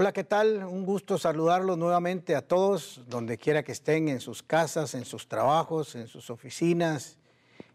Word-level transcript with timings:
Hola, 0.00 0.12
¿qué 0.12 0.22
tal? 0.22 0.62
Un 0.62 0.86
gusto 0.86 1.18
saludarlos 1.18 1.76
nuevamente 1.76 2.36
a 2.36 2.42
todos, 2.42 3.02
donde 3.08 3.36
quiera 3.36 3.64
que 3.64 3.72
estén, 3.72 4.08
en 4.08 4.20
sus 4.20 4.44
casas, 4.44 4.94
en 4.94 5.04
sus 5.04 5.26
trabajos, 5.26 5.96
en 5.96 6.06
sus 6.06 6.30
oficinas, 6.30 7.18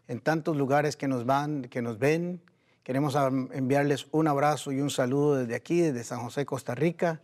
en 0.08 0.20
tantos 0.20 0.56
lugares 0.56 0.96
que 0.96 1.06
nos 1.06 1.26
van, 1.26 1.64
que 1.64 1.82
nos 1.82 1.98
ven. 1.98 2.40
Queremos 2.82 3.14
enviarles 3.52 4.06
un 4.10 4.26
abrazo 4.26 4.72
y 4.72 4.80
un 4.80 4.88
saludo 4.88 5.34
desde 5.36 5.54
aquí, 5.54 5.82
desde 5.82 6.02
San 6.02 6.20
José, 6.20 6.46
Costa 6.46 6.74
Rica, 6.74 7.20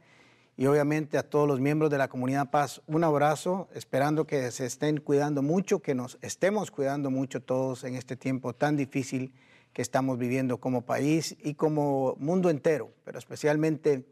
y 0.58 0.66
obviamente 0.66 1.16
a 1.16 1.22
todos 1.22 1.48
los 1.48 1.60
miembros 1.60 1.90
de 1.90 1.96
la 1.96 2.08
comunidad 2.08 2.50
Paz, 2.50 2.82
un 2.86 3.02
abrazo, 3.02 3.68
esperando 3.72 4.26
que 4.26 4.50
se 4.50 4.66
estén 4.66 4.98
cuidando 4.98 5.40
mucho, 5.40 5.78
que 5.78 5.94
nos 5.94 6.18
estemos 6.20 6.70
cuidando 6.70 7.10
mucho 7.10 7.40
todos 7.40 7.84
en 7.84 7.94
este 7.94 8.16
tiempo 8.16 8.52
tan 8.52 8.76
difícil 8.76 9.32
que 9.72 9.80
estamos 9.80 10.18
viviendo 10.18 10.58
como 10.58 10.82
país 10.82 11.38
y 11.42 11.54
como 11.54 12.16
mundo 12.18 12.50
entero, 12.50 12.92
pero 13.02 13.18
especialmente 13.18 14.04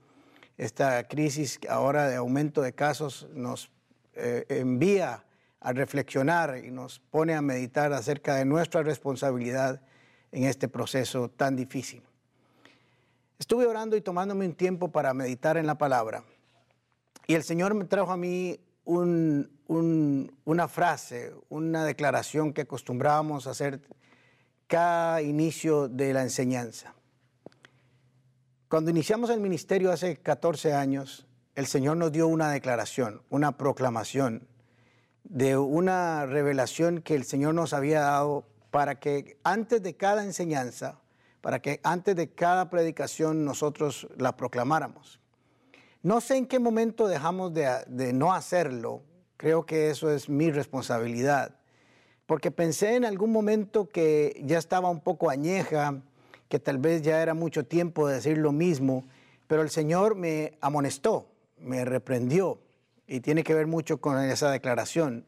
esta 0.58 1.08
crisis 1.08 1.58
ahora 1.68 2.08
de 2.08 2.16
aumento 2.16 2.60
de 2.60 2.74
casos 2.74 3.26
nos 3.32 3.70
eh, 4.14 4.44
envía 4.48 5.24
a 5.60 5.72
reflexionar 5.72 6.62
y 6.62 6.70
nos 6.70 6.98
pone 6.98 7.34
a 7.34 7.42
meditar 7.42 7.92
acerca 7.92 8.34
de 8.36 8.44
nuestra 8.44 8.82
responsabilidad 8.82 9.80
en 10.30 10.44
este 10.44 10.68
proceso 10.68 11.30
tan 11.30 11.56
difícil. 11.56 12.02
Estuve 13.38 13.66
orando 13.66 13.96
y 13.96 14.00
tomándome 14.02 14.44
un 14.44 14.54
tiempo 14.54 14.88
para 14.92 15.14
meditar 15.14 15.56
en 15.56 15.66
la 15.66 15.78
palabra 15.78 16.24
y 17.30 17.34
el 17.34 17.44
Señor 17.44 17.74
me 17.74 17.84
trajo 17.84 18.10
a 18.10 18.16
mí 18.16 18.58
una 18.86 20.68
frase, 20.68 21.34
una 21.50 21.84
declaración 21.84 22.54
que 22.54 22.62
acostumbrábamos 22.62 23.46
hacer 23.46 23.82
cada 24.66 25.20
inicio 25.20 25.88
de 25.88 26.14
la 26.14 26.22
enseñanza. 26.22 26.94
Cuando 28.68 28.90
iniciamos 28.90 29.30
el 29.30 29.40
ministerio 29.40 29.90
hace 29.90 30.18
14 30.18 30.74
años, 30.74 31.26
el 31.54 31.66
Señor 31.66 31.96
nos 31.96 32.12
dio 32.12 32.28
una 32.28 32.50
declaración, 32.50 33.22
una 33.30 33.56
proclamación 33.56 34.46
de 35.24 35.56
una 35.56 36.26
revelación 36.26 37.00
que 37.00 37.14
el 37.14 37.24
Señor 37.24 37.54
nos 37.54 37.72
había 37.72 38.00
dado 38.00 38.44
para 38.70 39.00
que 39.00 39.38
antes 39.42 39.82
de 39.82 39.96
cada 39.96 40.22
enseñanza, 40.22 41.00
para 41.40 41.62
que 41.62 41.80
antes 41.82 42.14
de 42.14 42.30
cada 42.34 42.68
predicación 42.68 43.46
nosotros 43.46 44.06
la 44.18 44.36
proclamáramos. 44.36 45.18
No 46.02 46.20
sé 46.20 46.36
en 46.36 46.44
qué 46.44 46.58
momento 46.58 47.08
dejamos 47.08 47.54
de, 47.54 48.12
no 48.12 48.34
hacerlo, 48.34 49.02
creo 49.38 49.64
que 49.64 49.88
eso 49.88 50.10
es 50.12 50.28
mi 50.28 50.50
responsabilidad, 50.50 51.56
porque 52.26 52.50
pensé 52.50 52.96
en 52.96 53.06
algún 53.06 53.32
momento 53.32 53.88
que 53.88 54.38
ya 54.44 54.58
estaba 54.58 54.90
un 54.90 55.00
poco 55.00 55.30
añeja, 55.30 56.02
que 56.48 56.58
tal 56.58 56.78
vez 56.78 57.02
ya 57.02 57.22
era 57.22 57.34
mucho 57.34 57.64
tiempo 57.64 58.08
de 58.08 58.16
decir 58.16 58.38
lo 58.38 58.52
mismo, 58.52 59.06
pero 59.46 59.62
el 59.62 59.70
Señor 59.70 60.14
me 60.14 60.58
amonestó, 60.60 61.28
me 61.58 61.84
reprendió 61.84 62.58
y 63.06 63.20
tiene 63.20 63.44
que 63.44 63.54
ver 63.54 63.66
mucho 63.66 64.00
con 64.00 64.18
esa 64.18 64.50
declaración, 64.50 65.26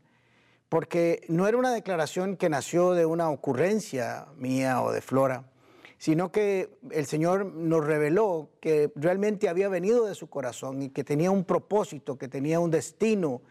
porque 0.69 1.25
no 1.29 1.49
era 1.49 1.57
una 1.57 1.73
declaración 1.73 2.37
que 2.37 2.49
nació 2.49 2.93
de 2.93 3.07
una 3.07 3.31
ocurrencia 3.31 4.27
mía 4.37 4.83
o 4.83 4.93
de 4.93 5.01
Flora, 5.01 5.45
sino 5.99 6.33
que 6.33 6.79
el 6.93 7.05
Señor 7.07 7.45
nos 7.45 7.85
reveló 7.85 8.49
que 8.61 8.91
realmente 8.95 9.49
había 9.49 9.69
venido 9.69 10.07
de 10.07 10.15
su 10.15 10.31
corazón 10.31 10.81
y 10.83 10.89
que 10.89 11.05
tenía 11.05 11.31
un 11.31 11.45
propósito, 11.45 12.17
que 12.17 12.29
tenía 12.29 12.59
un 12.61 12.71
destino, 12.71 13.43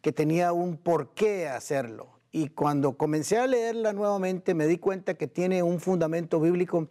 que 0.00 0.12
tenía 0.12 0.52
un 0.52 0.78
porqué 0.78 1.48
hacerlo. 1.48 2.08
Y 2.32 2.48
cuando 2.48 2.96
comencé 2.96 3.38
a 3.38 3.46
leerla 3.46 3.92
nuevamente 3.92 4.54
me 4.54 4.66
di 4.66 4.78
cuenta 4.78 5.14
que 5.14 5.26
tiene 5.26 5.62
un 5.62 5.80
fundamento 5.80 6.40
bíblico 6.40 6.88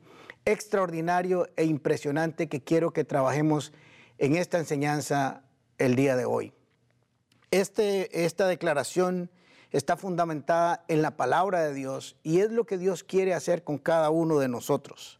extraordinario 0.48 1.50
e 1.58 1.66
impresionante 1.66 2.48
que 2.48 2.64
quiero 2.64 2.92
que 2.92 3.04
trabajemos 3.04 3.74
en 4.18 4.38
esta 4.38 4.58
enseñanza 4.58 5.44
el 5.78 5.96
día 5.96 6.16
de 6.16 6.24
hoy. 6.24 6.54
Este, 7.52 8.26
esta 8.26 8.48
declaración 8.48 9.30
está 9.72 9.98
fundamentada 9.98 10.86
en 10.88 11.02
la 11.02 11.18
palabra 11.18 11.64
de 11.64 11.74
Dios 11.74 12.16
y 12.24 12.40
es 12.40 12.52
lo 12.52 12.66
que 12.66 12.78
Dios 12.78 13.04
quiere 13.04 13.34
hacer 13.34 13.66
con 13.66 13.78
cada 13.78 14.10
uno 14.10 14.40
de 14.40 14.48
nosotros. 14.48 15.20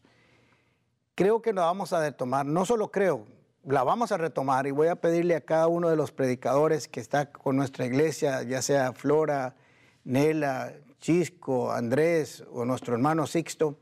Creo 1.14 1.42
que 1.42 1.52
la 1.52 1.62
vamos 1.62 1.92
a 1.92 2.00
retomar, 2.00 2.46
no 2.46 2.64
solo 2.64 2.90
creo, 2.90 3.26
la 3.64 3.84
vamos 3.84 4.12
a 4.12 4.16
retomar 4.16 4.66
y 4.66 4.70
voy 4.70 4.88
a 4.88 4.96
pedirle 4.96 5.36
a 5.36 5.42
cada 5.42 5.68
uno 5.68 5.90
de 5.90 5.96
los 5.96 6.10
predicadores 6.10 6.88
que 6.88 7.00
está 7.00 7.30
con 7.30 7.54
nuestra 7.54 7.84
iglesia, 7.84 8.42
ya 8.44 8.62
sea 8.62 8.94
Flora, 8.94 9.56
Nela, 10.04 10.72
Chisco, 11.00 11.70
Andrés 11.70 12.44
o 12.50 12.64
nuestro 12.64 12.94
hermano 12.94 13.26
Sixto, 13.26 13.76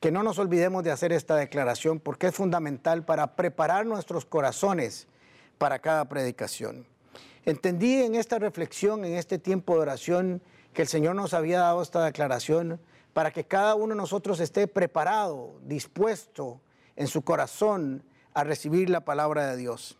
que 0.00 0.10
no 0.10 0.22
nos 0.22 0.38
olvidemos 0.38 0.82
de 0.82 0.90
hacer 0.90 1.12
esta 1.12 1.36
declaración 1.36 2.00
porque 2.00 2.28
es 2.28 2.34
fundamental 2.34 3.04
para 3.04 3.36
preparar 3.36 3.84
nuestros 3.84 4.24
corazones 4.24 5.06
para 5.58 5.78
cada 5.78 6.06
predicación. 6.06 6.86
Entendí 7.44 8.02
en 8.02 8.14
esta 8.14 8.38
reflexión, 8.38 9.04
en 9.04 9.14
este 9.14 9.38
tiempo 9.38 9.74
de 9.74 9.80
oración, 9.80 10.42
que 10.72 10.82
el 10.82 10.88
Señor 10.88 11.16
nos 11.16 11.34
había 11.34 11.60
dado 11.60 11.82
esta 11.82 12.04
declaración 12.04 12.80
para 13.12 13.30
que 13.30 13.44
cada 13.44 13.74
uno 13.74 13.88
de 13.88 14.00
nosotros 14.00 14.40
esté 14.40 14.66
preparado, 14.66 15.52
dispuesto 15.64 16.60
en 16.96 17.06
su 17.06 17.22
corazón 17.22 18.02
a 18.32 18.44
recibir 18.44 18.88
la 18.88 19.04
palabra 19.04 19.50
de 19.50 19.56
Dios, 19.56 19.98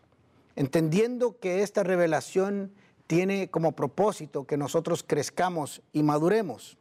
entendiendo 0.55 1.37
que 1.39 1.61
esta 1.61 1.83
revelación 1.83 2.73
tiene 3.05 3.49
como 3.49 3.73
propósito 3.73 4.45
que 4.45 4.57
nosotros 4.57 5.03
crezcamos 5.05 5.81
y 5.93 6.01
maduremos. 6.01 6.77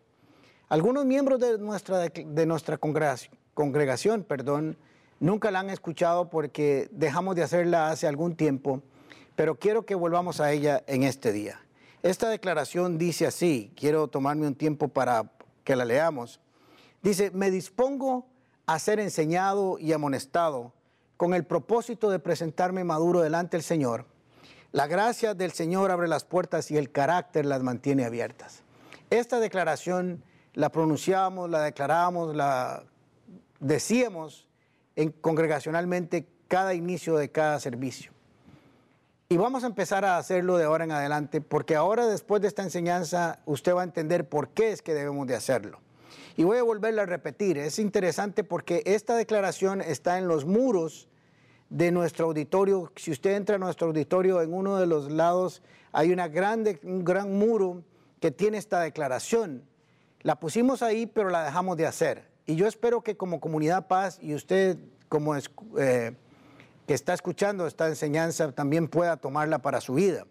Algunos 0.71 1.05
miembros 1.05 1.41
de 1.41 1.59
nuestra, 1.59 1.99
de 1.99 2.47
nuestra 2.47 2.79
congregación, 2.79 4.23
perdón, 4.23 4.79
nunca 5.19 5.51
la 5.51 5.59
han 5.59 5.69
escuchado 5.69 6.31
porque 6.31 6.89
dejamos 6.93 7.35
de 7.35 7.43
hacerla 7.43 7.91
hace 7.91 8.07
algún 8.07 8.37
tiempo, 8.37 8.81
pero 9.35 9.57
quiero 9.57 9.85
que 9.85 9.97
volvamos 9.97 10.39
a 10.39 10.53
ella 10.53 10.85
en 10.87 11.03
este 11.03 11.33
día. 11.33 11.61
Esta 12.05 12.29
declaración 12.29 12.99
dice 12.99 13.27
así, 13.27 13.73
quiero 13.75 14.07
tomarme 14.07 14.47
un 14.47 14.55
tiempo 14.55 14.87
para 14.87 15.33
que 15.65 15.75
la 15.75 15.85
leamos. 15.85 16.39
Dice, 17.03 17.33
me 17.33 17.51
dispongo 17.51 18.29
a 18.67 18.79
ser 18.79 19.01
enseñado 19.01 19.77
y 19.77 19.93
amonestado 19.93 20.73
con 21.17 21.35
el 21.35 21.45
propósito 21.45 22.11
de 22.11 22.21
presentarme 22.21 22.85
maduro 22.85 23.23
delante 23.23 23.57
del 23.57 23.65
Señor. 23.65 24.07
La 24.71 24.87
gracia 24.87 25.35
del 25.35 25.51
Señor 25.51 25.91
abre 25.91 26.07
las 26.07 26.23
puertas 26.23 26.71
y 26.71 26.77
el 26.77 26.93
carácter 26.93 27.45
las 27.45 27.61
mantiene 27.61 28.05
abiertas. 28.05 28.63
Esta 29.11 29.41
declaración 29.41 30.23
la 30.55 30.71
pronunciábamos, 30.71 31.51
la 31.51 31.63
declarábamos, 31.63 32.35
la 32.35 32.85
decíamos 33.61 34.49
en, 34.97 35.11
congregacionalmente 35.13 36.27
cada 36.49 36.75
inicio 36.75 37.17
de 37.17 37.31
cada 37.31 37.61
servicio. 37.61 38.13
Y 39.29 39.37
vamos 39.37 39.63
a 39.63 39.69
empezar 39.69 40.05
a 40.05 40.19
hacerlo 40.19 40.57
de 40.57 40.65
ahora 40.65 40.85
en 40.85 40.91
adelante, 40.91 41.41
porque 41.41 41.77
ahora 41.77 42.07
después 42.07 42.43
de 42.43 42.49
esta 42.49 42.65
enseñanza 42.65 43.39
usted 43.47 43.75
va 43.75 43.83
a 43.83 43.85
entender 43.85 44.29
por 44.29 44.49
qué 44.49 44.73
es 44.73 44.83
que 44.83 44.93
debemos 44.93 45.27
de 45.29 45.37
hacerlo. 45.37 45.79
Y 46.37 46.43
voy 46.43 46.59
a 46.59 46.63
volverlo 46.65 47.03
a 47.03 47.07
repetir, 47.07 47.59
es 47.59 47.79
interesante 47.79 48.43
porque 48.43 48.83
esta 48.87 49.17
declaración 49.17 49.83
está 49.83 50.19
en 50.19 50.27
los 50.27 50.47
muros 50.47 51.09
de 51.69 51.93
nuestro 51.93 52.27
auditorio. 52.27 52.93
Si 52.97 53.13
usted 53.13 53.37
entra 53.37 53.57
a 53.57 53.59
nuestro 53.59 53.87
auditorio, 53.89 54.43
en 54.43 54.53
uno 54.53 54.79
de 54.79 54.87
los 54.87 55.11
lados 55.11 55.63
hay 55.93 56.13
una 56.13 56.29
grande, 56.29 56.81
un 56.83 57.05
gran 57.05 57.39
muro 57.39 57.85
que 58.21 58.31
tiene 58.31 58.59
esta 58.59 58.81
declaración. 58.81 59.63
La 60.23 60.39
pusimos 60.39 60.83
ahí, 60.83 61.07
pero 61.07 61.31
la 61.31 61.45
dejamos 61.45 61.77
de 61.77 61.87
hacer. 61.87 62.29
Y 62.47 62.57
yo 62.57 62.67
espero 62.67 63.03
que 63.03 63.17
como 63.17 63.41
comunidad 63.41 63.87
paz 63.87 64.19
y 64.21 64.35
usted 64.35 64.77
como 65.09 65.35
eh, 65.37 66.13
que 66.87 66.95
está 66.95 67.15
escuchando 67.15 67.67
esta 67.67 67.89
enseñanza 67.89 68.53
también 68.53 68.89
pueda 68.89 69.17
tomarla 69.17 69.61
para 69.61 69.81
su 69.81 69.95
vida. 69.95 70.27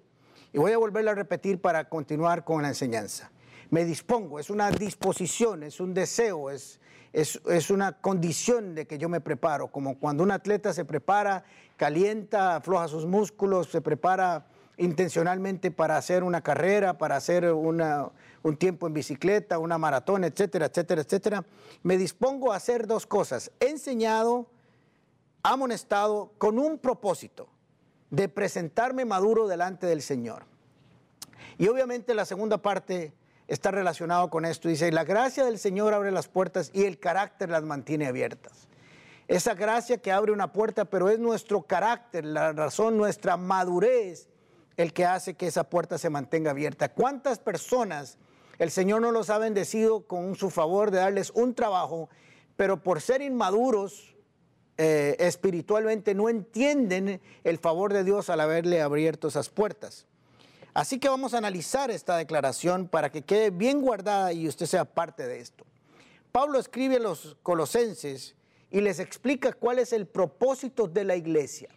Y 0.54 0.58
voy 0.58 0.72
a 0.72 0.78
volverla 0.78 1.12
a 1.12 1.16
repetir 1.16 1.60
para 1.60 1.90
continuar 1.90 2.44
con 2.44 2.62
la 2.62 2.68
enseñanza. 2.68 3.32
Me 3.70 3.86
dispongo, 3.86 4.40
es 4.40 4.50
una 4.50 4.72
disposición, 4.72 5.64
es 5.64 5.80
un 5.80 5.94
deseo, 5.94 6.50
es, 6.50 6.80
es, 7.14 7.40
es, 7.48 7.70
una 7.70 7.94
condición 7.94 8.74
de 8.74 8.88
que 8.88 8.98
yo 8.98 9.10
me 9.10 9.22
preparo, 9.22 9.68
como 9.68 10.00
cuando 10.00 10.24
un 10.24 10.32
atleta 10.32 10.74
se 10.74 10.86
prepara, 10.86 11.44
calienta, 11.78 12.56
afloja 12.56 12.88
sus 12.88 13.06
músculos, 13.06 13.70
se 13.70 13.82
prepara 13.82 14.48
intencionalmente 14.80 15.72
para 15.72 15.98
hacer 15.98 16.24
una 16.24 16.42
carrera, 16.42 16.98
para 16.98 17.18
hacer 17.18 17.52
una, 17.52 18.10
un 18.42 18.58
tiempo 18.58 18.88
en 18.88 18.94
bicicleta, 18.94 19.60
una 19.60 19.78
maratón, 19.78 20.24
etcétera, 20.24 20.68
etcétera, 20.68 21.02
etcétera. 21.02 21.46
Me 21.84 21.98
dispongo 21.98 22.54
a 22.54 22.56
hacer 22.56 22.88
dos 22.88 23.06
cosas. 23.06 23.52
He 23.60 23.68
enseñado, 23.70 24.48
amonestado 25.44 26.32
con 26.38 26.58
un 26.58 26.80
propósito 26.80 27.50
de 28.10 28.30
presentarme 28.30 29.06
maduro 29.06 29.48
delante 29.48 29.86
del 29.86 30.02
Señor. 30.02 30.46
Y 31.58 31.68
obviamente 31.68 32.14
la 32.14 32.26
segunda 32.26 32.58
parte 32.58 33.14
está 33.48 33.72
relacionado 33.72 34.30
con 34.30 34.46
esto. 34.46 34.70
Dice, 34.70 34.92
la 34.92 35.04
gracia 35.04 35.44
del 35.44 35.60
Señor 35.60 35.94
abre 35.94 36.12
las 36.12 36.30
puertas 36.30 36.72
y 36.74 36.86
el 36.86 37.00
carácter 37.00 37.50
las 37.50 37.64
mantiene 37.64 38.08
abiertas. 38.08 38.68
Esa 39.28 39.54
gracia 39.54 39.98
que 39.98 40.12
abre 40.12 40.32
una 40.32 40.54
puerta, 40.54 40.86
pero 40.86 41.10
es 41.10 41.20
nuestro 41.20 41.64
carácter, 41.64 42.26
la 42.26 42.54
razón, 42.54 42.98
nuestra 42.98 43.38
madurez, 43.38 44.28
el 44.80 44.94
que 44.94 45.04
hace 45.06 45.34
que 45.34 45.48
esa 45.48 45.66
puerta 45.66 45.98
se 45.98 46.10
mantenga 46.10 46.52
abierta. 46.52 46.94
¿Cuántas 46.94 47.38
personas 47.38 48.18
el 48.60 48.72
Señor 48.72 49.02
no 49.02 49.12
los 49.12 49.30
ha 49.30 49.38
bendecido 49.38 50.08
con 50.08 50.36
su 50.36 50.50
favor 50.50 50.90
de 50.90 51.00
darles 51.00 51.32
un 51.32 51.54
trabajo, 51.54 52.10
pero 52.56 52.82
por 52.82 53.02
ser 53.02 53.22
inmaduros 53.22 54.16
eh, 54.78 55.18
espiritualmente 55.20 56.16
no 56.16 56.30
entienden 56.30 57.20
el 57.44 57.58
favor 57.58 57.92
de 57.92 58.06
Dios 58.06 58.30
al 58.30 58.40
haberle 58.40 58.82
abierto 58.82 59.28
esas 59.28 59.50
puertas. 59.50 60.08
Así 60.74 60.98
que 60.98 61.10
vamos 61.10 61.34
a 61.34 61.40
analizar 61.40 61.92
esta 61.92 62.16
declaración 62.16 62.88
para 62.88 63.12
que 63.12 63.22
quede 63.22 63.50
bien 63.50 63.82
guardada 63.82 64.32
y 64.32 64.48
usted 64.48 64.66
sea 64.66 64.86
parte 64.86 65.28
de 65.28 65.42
esto. 65.42 65.66
Pablo 66.32 66.58
escribe 66.58 66.96
a 66.96 67.00
los 67.00 67.36
colosenses 67.44 68.34
y 68.72 68.80
les 68.80 69.00
explica 69.00 69.52
cuál 69.52 69.80
es 69.80 69.92
el 69.92 70.08
propósito 70.08 70.88
de 70.88 71.04
la 71.04 71.18
iglesia. 71.18 71.70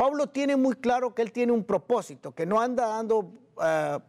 Pablo 0.00 0.28
tiene 0.28 0.56
muy 0.56 0.76
claro 0.76 1.14
que 1.14 1.20
él 1.20 1.30
tiene 1.30 1.52
un 1.52 1.62
propósito, 1.62 2.34
que 2.34 2.46
no 2.46 2.58
anda 2.58 2.86
dando 2.86 3.18
uh, 3.18 4.00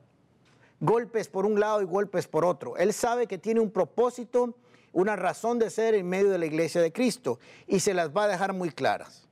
golpes 0.80 1.28
por 1.28 1.46
un 1.46 1.60
lado 1.60 1.82
y 1.82 1.86
golpes 1.86 2.30
por 2.30 2.46
otro. 2.46 2.78
Él 2.78 2.94
sabe 2.94 3.28
que 3.28 3.38
tiene 3.38 3.60
un 3.60 3.72
propósito, 3.72 4.56
una 4.94 5.18
razón 5.18 5.60
de 5.60 5.70
ser 5.70 5.94
en 5.96 6.08
medio 6.08 6.30
de 6.30 6.38
la 6.38 6.46
iglesia 6.46 6.82
de 6.82 6.94
Cristo 6.94 7.40
y 7.68 7.82
se 7.82 7.94
las 7.94 8.16
va 8.16 8.24
a 8.24 8.28
dejar 8.30 8.54
muy 8.54 8.70
claras. 8.70 9.28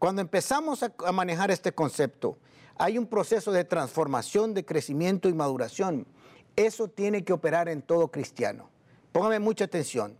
Cuando 0.00 0.22
empezamos 0.22 0.82
a, 0.82 0.92
a 1.06 1.12
manejar 1.12 1.52
este 1.52 1.70
concepto, 1.70 2.36
hay 2.74 2.98
un 2.98 3.06
proceso 3.06 3.52
de 3.52 3.62
transformación, 3.62 4.54
de 4.54 4.64
crecimiento 4.64 5.28
y 5.28 5.34
maduración. 5.34 6.08
Eso 6.56 6.88
tiene 6.88 7.22
que 7.22 7.32
operar 7.32 7.68
en 7.68 7.80
todo 7.80 8.08
cristiano. 8.08 8.70
Póngame 9.12 9.38
mucha 9.38 9.66
atención. 9.66 10.18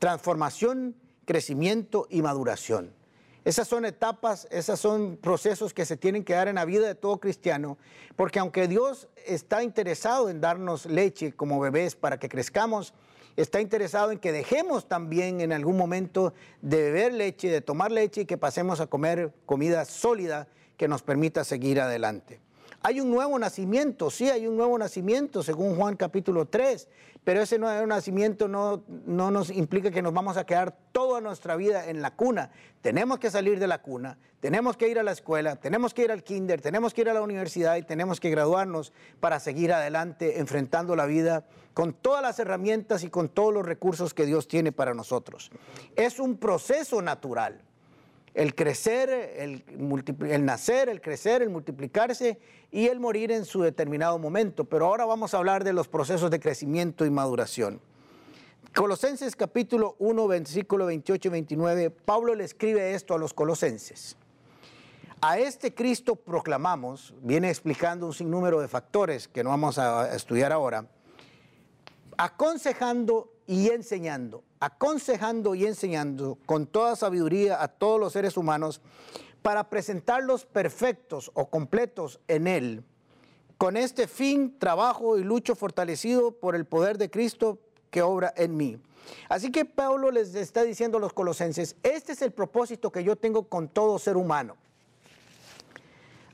Transformación, 0.00 0.96
crecimiento 1.24 2.08
y 2.10 2.20
maduración. 2.20 2.98
Esas 3.44 3.68
son 3.68 3.84
etapas, 3.86 4.46
esos 4.50 4.78
son 4.78 5.16
procesos 5.16 5.72
que 5.72 5.86
se 5.86 5.96
tienen 5.96 6.24
que 6.24 6.34
dar 6.34 6.48
en 6.48 6.56
la 6.56 6.64
vida 6.66 6.86
de 6.86 6.94
todo 6.94 7.18
cristiano, 7.18 7.78
porque 8.16 8.38
aunque 8.38 8.68
Dios 8.68 9.08
está 9.26 9.62
interesado 9.62 10.28
en 10.28 10.40
darnos 10.40 10.84
leche 10.84 11.32
como 11.32 11.58
bebés 11.58 11.96
para 11.96 12.18
que 12.18 12.28
crezcamos, 12.28 12.92
está 13.36 13.60
interesado 13.60 14.10
en 14.10 14.18
que 14.18 14.32
dejemos 14.32 14.88
también 14.88 15.40
en 15.40 15.52
algún 15.52 15.76
momento 15.76 16.34
de 16.60 16.82
beber 16.82 17.14
leche, 17.14 17.50
de 17.50 17.62
tomar 17.62 17.90
leche 17.90 18.22
y 18.22 18.26
que 18.26 18.36
pasemos 18.36 18.80
a 18.80 18.88
comer 18.88 19.32
comida 19.46 19.86
sólida 19.86 20.46
que 20.76 20.88
nos 20.88 21.02
permita 21.02 21.42
seguir 21.44 21.80
adelante. 21.80 22.40
Hay 22.82 22.98
un 22.98 23.10
nuevo 23.10 23.38
nacimiento, 23.38 24.10
sí, 24.10 24.30
hay 24.30 24.46
un 24.46 24.56
nuevo 24.56 24.78
nacimiento, 24.78 25.42
según 25.42 25.76
Juan 25.76 25.96
capítulo 25.96 26.46
3, 26.46 26.88
pero 27.22 27.42
ese 27.42 27.58
nuevo 27.58 27.86
nacimiento 27.86 28.48
no, 28.48 28.84
no 29.04 29.30
nos 29.30 29.50
implica 29.50 29.90
que 29.90 30.00
nos 30.00 30.14
vamos 30.14 30.38
a 30.38 30.46
quedar 30.46 30.74
toda 30.90 31.20
nuestra 31.20 31.56
vida 31.56 31.90
en 31.90 32.00
la 32.00 32.16
cuna. 32.16 32.50
Tenemos 32.80 33.18
que 33.18 33.30
salir 33.30 33.58
de 33.58 33.66
la 33.66 33.82
cuna, 33.82 34.16
tenemos 34.40 34.78
que 34.78 34.88
ir 34.88 34.98
a 34.98 35.02
la 35.02 35.12
escuela, 35.12 35.56
tenemos 35.56 35.92
que 35.92 36.04
ir 36.04 36.10
al 36.10 36.22
kinder, 36.22 36.62
tenemos 36.62 36.94
que 36.94 37.02
ir 37.02 37.10
a 37.10 37.14
la 37.14 37.20
universidad 37.20 37.76
y 37.76 37.82
tenemos 37.82 38.18
que 38.18 38.30
graduarnos 38.30 38.94
para 39.20 39.40
seguir 39.40 39.74
adelante 39.74 40.40
enfrentando 40.40 40.96
la 40.96 41.04
vida 41.04 41.44
con 41.74 41.92
todas 41.92 42.22
las 42.22 42.38
herramientas 42.38 43.04
y 43.04 43.10
con 43.10 43.28
todos 43.28 43.52
los 43.52 43.66
recursos 43.66 44.14
que 44.14 44.24
Dios 44.24 44.48
tiene 44.48 44.72
para 44.72 44.94
nosotros. 44.94 45.50
Es 45.96 46.18
un 46.18 46.38
proceso 46.38 47.02
natural 47.02 47.60
el 48.34 48.54
crecer, 48.54 49.10
el, 49.10 49.64
el, 50.28 50.44
nacer, 50.44 50.88
el 50.88 51.00
crecer, 51.00 51.42
el 51.42 51.50
multiplicarse 51.50 52.38
y 52.70 52.86
el 52.86 53.00
morir 53.00 53.32
en 53.32 53.44
su 53.44 53.62
determinado 53.62 54.18
momento. 54.18 54.64
Pero 54.64 54.86
ahora 54.86 55.04
vamos 55.04 55.34
a 55.34 55.38
hablar 55.38 55.64
de 55.64 55.72
los 55.72 55.88
procesos 55.88 56.30
de 56.30 56.38
crecimiento 56.38 57.04
y 57.04 57.10
maduración. 57.10 57.80
Colosenses 58.74 59.34
capítulo 59.34 59.96
1, 59.98 60.28
versículo 60.28 60.86
28 60.86 61.26
y 61.26 61.30
29, 61.30 61.90
Pablo 61.90 62.36
le 62.36 62.44
escribe 62.44 62.94
esto 62.94 63.14
a 63.14 63.18
los 63.18 63.34
colosenses. 63.34 64.16
A 65.20 65.38
este 65.38 65.74
Cristo 65.74 66.14
proclamamos, 66.14 67.12
viene 67.20 67.50
explicando 67.50 68.06
un 68.06 68.14
sinnúmero 68.14 68.60
de 68.60 68.68
factores 68.68 69.26
que 69.26 69.42
no 69.42 69.50
vamos 69.50 69.76
a 69.78 70.14
estudiar 70.14 70.52
ahora, 70.52 70.86
aconsejando 72.16 73.32
y 73.50 73.70
enseñando, 73.70 74.44
aconsejando 74.60 75.56
y 75.56 75.66
enseñando 75.66 76.38
con 76.46 76.68
toda 76.68 76.94
sabiduría 76.94 77.60
a 77.60 77.66
todos 77.66 77.98
los 77.98 78.12
seres 78.12 78.36
humanos 78.36 78.80
para 79.42 79.68
presentarlos 79.68 80.46
perfectos 80.46 81.32
o 81.34 81.50
completos 81.50 82.20
en 82.28 82.46
Él. 82.46 82.84
Con 83.58 83.76
este 83.76 84.06
fin 84.06 84.56
trabajo 84.56 85.18
y 85.18 85.24
lucho 85.24 85.56
fortalecido 85.56 86.30
por 86.30 86.54
el 86.54 86.64
poder 86.64 86.96
de 86.96 87.10
Cristo 87.10 87.58
que 87.90 88.02
obra 88.02 88.32
en 88.36 88.56
mí. 88.56 88.80
Así 89.28 89.50
que 89.50 89.64
Pablo 89.64 90.12
les 90.12 90.32
está 90.36 90.62
diciendo 90.62 90.98
a 90.98 91.00
los 91.00 91.12
colosenses, 91.12 91.74
este 91.82 92.12
es 92.12 92.22
el 92.22 92.30
propósito 92.30 92.92
que 92.92 93.02
yo 93.02 93.16
tengo 93.16 93.48
con 93.48 93.66
todo 93.66 93.98
ser 93.98 94.16
humano. 94.16 94.56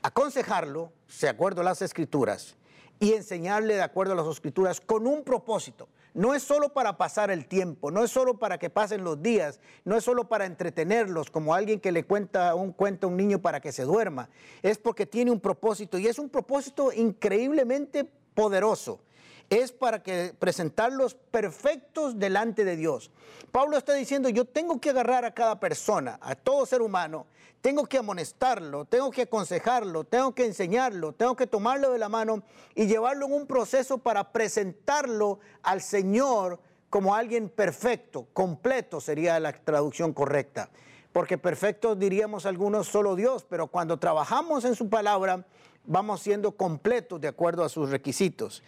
Aconsejarlo, 0.02 0.92
de 1.18 1.30
acuerdo 1.30 1.62
a 1.62 1.64
las 1.64 1.80
escrituras, 1.80 2.56
y 3.00 3.14
enseñarle 3.14 3.76
de 3.76 3.82
acuerdo 3.82 4.12
a 4.12 4.16
las 4.16 4.26
escrituras 4.26 4.82
con 4.82 5.06
un 5.06 5.24
propósito. 5.24 5.88
No 6.16 6.34
es 6.34 6.42
solo 6.42 6.70
para 6.70 6.96
pasar 6.96 7.30
el 7.30 7.44
tiempo, 7.44 7.90
no 7.90 8.02
es 8.02 8.10
solo 8.10 8.38
para 8.38 8.56
que 8.56 8.70
pasen 8.70 9.04
los 9.04 9.22
días, 9.22 9.60
no 9.84 9.98
es 9.98 10.04
solo 10.04 10.26
para 10.28 10.46
entretenerlos 10.46 11.30
como 11.30 11.52
alguien 11.52 11.78
que 11.78 11.92
le 11.92 12.04
cuenta 12.04 12.54
un 12.54 12.72
cuento 12.72 13.06
a 13.06 13.10
un 13.10 13.18
niño 13.18 13.42
para 13.42 13.60
que 13.60 13.70
se 13.70 13.82
duerma. 13.82 14.30
Es 14.62 14.78
porque 14.78 15.04
tiene 15.04 15.30
un 15.30 15.40
propósito 15.40 15.98
y 15.98 16.06
es 16.06 16.18
un 16.18 16.30
propósito 16.30 16.90
increíblemente 16.90 18.10
poderoso 18.32 19.00
es 19.50 19.72
para 19.72 20.02
que 20.02 20.34
presentarlos 20.38 21.14
perfectos 21.14 22.18
delante 22.18 22.64
de 22.64 22.76
Dios. 22.76 23.10
Pablo 23.52 23.76
está 23.76 23.94
diciendo, 23.94 24.28
yo 24.28 24.44
tengo 24.44 24.80
que 24.80 24.90
agarrar 24.90 25.24
a 25.24 25.34
cada 25.34 25.60
persona, 25.60 26.18
a 26.20 26.34
todo 26.34 26.66
ser 26.66 26.82
humano, 26.82 27.26
tengo 27.60 27.86
que 27.86 27.98
amonestarlo, 27.98 28.84
tengo 28.84 29.10
que 29.10 29.22
aconsejarlo, 29.22 30.04
tengo 30.04 30.34
que 30.34 30.44
enseñarlo, 30.44 31.12
tengo 31.12 31.36
que 31.36 31.46
tomarlo 31.46 31.92
de 31.92 31.98
la 31.98 32.08
mano 32.08 32.42
y 32.74 32.86
llevarlo 32.86 33.26
en 33.26 33.32
un 33.32 33.46
proceso 33.46 33.98
para 33.98 34.32
presentarlo 34.32 35.40
al 35.62 35.80
Señor 35.80 36.60
como 36.90 37.14
alguien 37.14 37.48
perfecto, 37.48 38.26
completo 38.32 39.00
sería 39.00 39.40
la 39.40 39.52
traducción 39.52 40.12
correcta. 40.12 40.70
Porque 41.12 41.38
perfecto 41.38 41.94
diríamos 41.94 42.46
algunos 42.46 42.88
solo 42.88 43.16
Dios, 43.16 43.44
pero 43.48 43.68
cuando 43.68 43.98
trabajamos 43.98 44.64
en 44.64 44.74
su 44.74 44.88
palabra 44.88 45.46
vamos 45.84 46.20
siendo 46.20 46.52
completos 46.52 47.20
de 47.20 47.28
acuerdo 47.28 47.64
a 47.64 47.68
sus 47.68 47.90
requisitos 47.90 48.62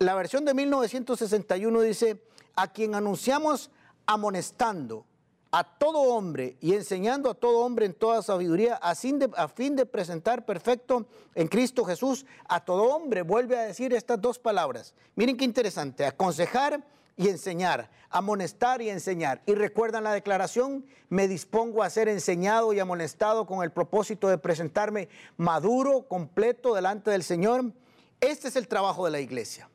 la 0.00 0.14
versión 0.14 0.46
de 0.46 0.54
1961 0.54 1.82
dice, 1.82 2.22
a 2.56 2.72
quien 2.72 2.94
anunciamos 2.94 3.70
amonestando 4.06 5.04
a 5.50 5.62
todo 5.62 5.98
hombre 5.98 6.56
y 6.58 6.72
enseñando 6.72 7.28
a 7.28 7.34
todo 7.34 7.58
hombre 7.58 7.84
en 7.84 7.92
toda 7.92 8.22
sabiduría, 8.22 8.76
a 8.76 8.94
fin, 8.94 9.18
de, 9.18 9.84
presentar 9.84 10.46
perfecto 10.46 11.06
en 11.34 11.48
Cristo 11.48 11.84
Jesús 11.84 12.24
a 12.48 12.64
todo 12.64 12.84
hombre. 12.84 13.20
Vuelve 13.20 13.58
a 13.58 13.62
decir 13.64 13.92
estas 13.92 14.18
dos 14.22 14.38
palabras. 14.38 14.94
Miren 15.16 15.36
qué 15.36 15.44
interesante, 15.44 16.06
aconsejar 16.06 16.82
y 17.14 17.28
enseñar, 17.28 17.90
amonestar 18.08 18.80
y 18.80 18.88
enseñar. 18.88 19.42
Y 19.44 19.52
recuerdan 19.52 20.04
la 20.04 20.14
declaración, 20.14 20.86
me 21.10 21.28
dispongo 21.28 21.82
a 21.82 21.90
ser 21.90 22.08
enseñado 22.08 22.72
y 22.72 22.80
amonestado 22.80 23.46
con 23.46 23.62
el 23.62 23.70
propósito 23.70 24.28
de 24.28 24.38
presentarme 24.38 25.10
maduro, 25.36 26.08
completo 26.08 26.74
delante 26.74 27.10
del 27.10 27.22
Señor. 27.22 27.74
Este 28.18 28.48
es 28.48 28.56
el 28.56 28.66
trabajo 28.66 29.04
de 29.04 29.10
la 29.10 29.20
iglesia. 29.20 29.69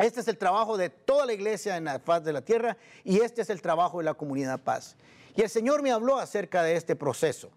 Este 0.00 0.20
es 0.20 0.28
el 0.28 0.38
trabajo 0.38 0.78
de 0.78 0.88
toda 0.88 1.26
la 1.26 1.34
iglesia 1.34 1.76
en 1.76 1.84
la 1.84 1.98
faz 1.98 2.24
de 2.24 2.32
la 2.32 2.40
tierra 2.40 2.78
y 3.04 3.20
este 3.20 3.42
es 3.42 3.50
el 3.50 3.60
trabajo 3.60 3.98
de 3.98 4.04
la 4.04 4.14
comunidad 4.14 4.58
paz. 4.58 4.96
Y 5.36 5.42
el 5.42 5.50
Señor 5.50 5.82
me 5.82 5.92
habló 5.92 6.16
acerca 6.16 6.62
de 6.62 6.74
este 6.74 6.96
proceso, 6.96 7.50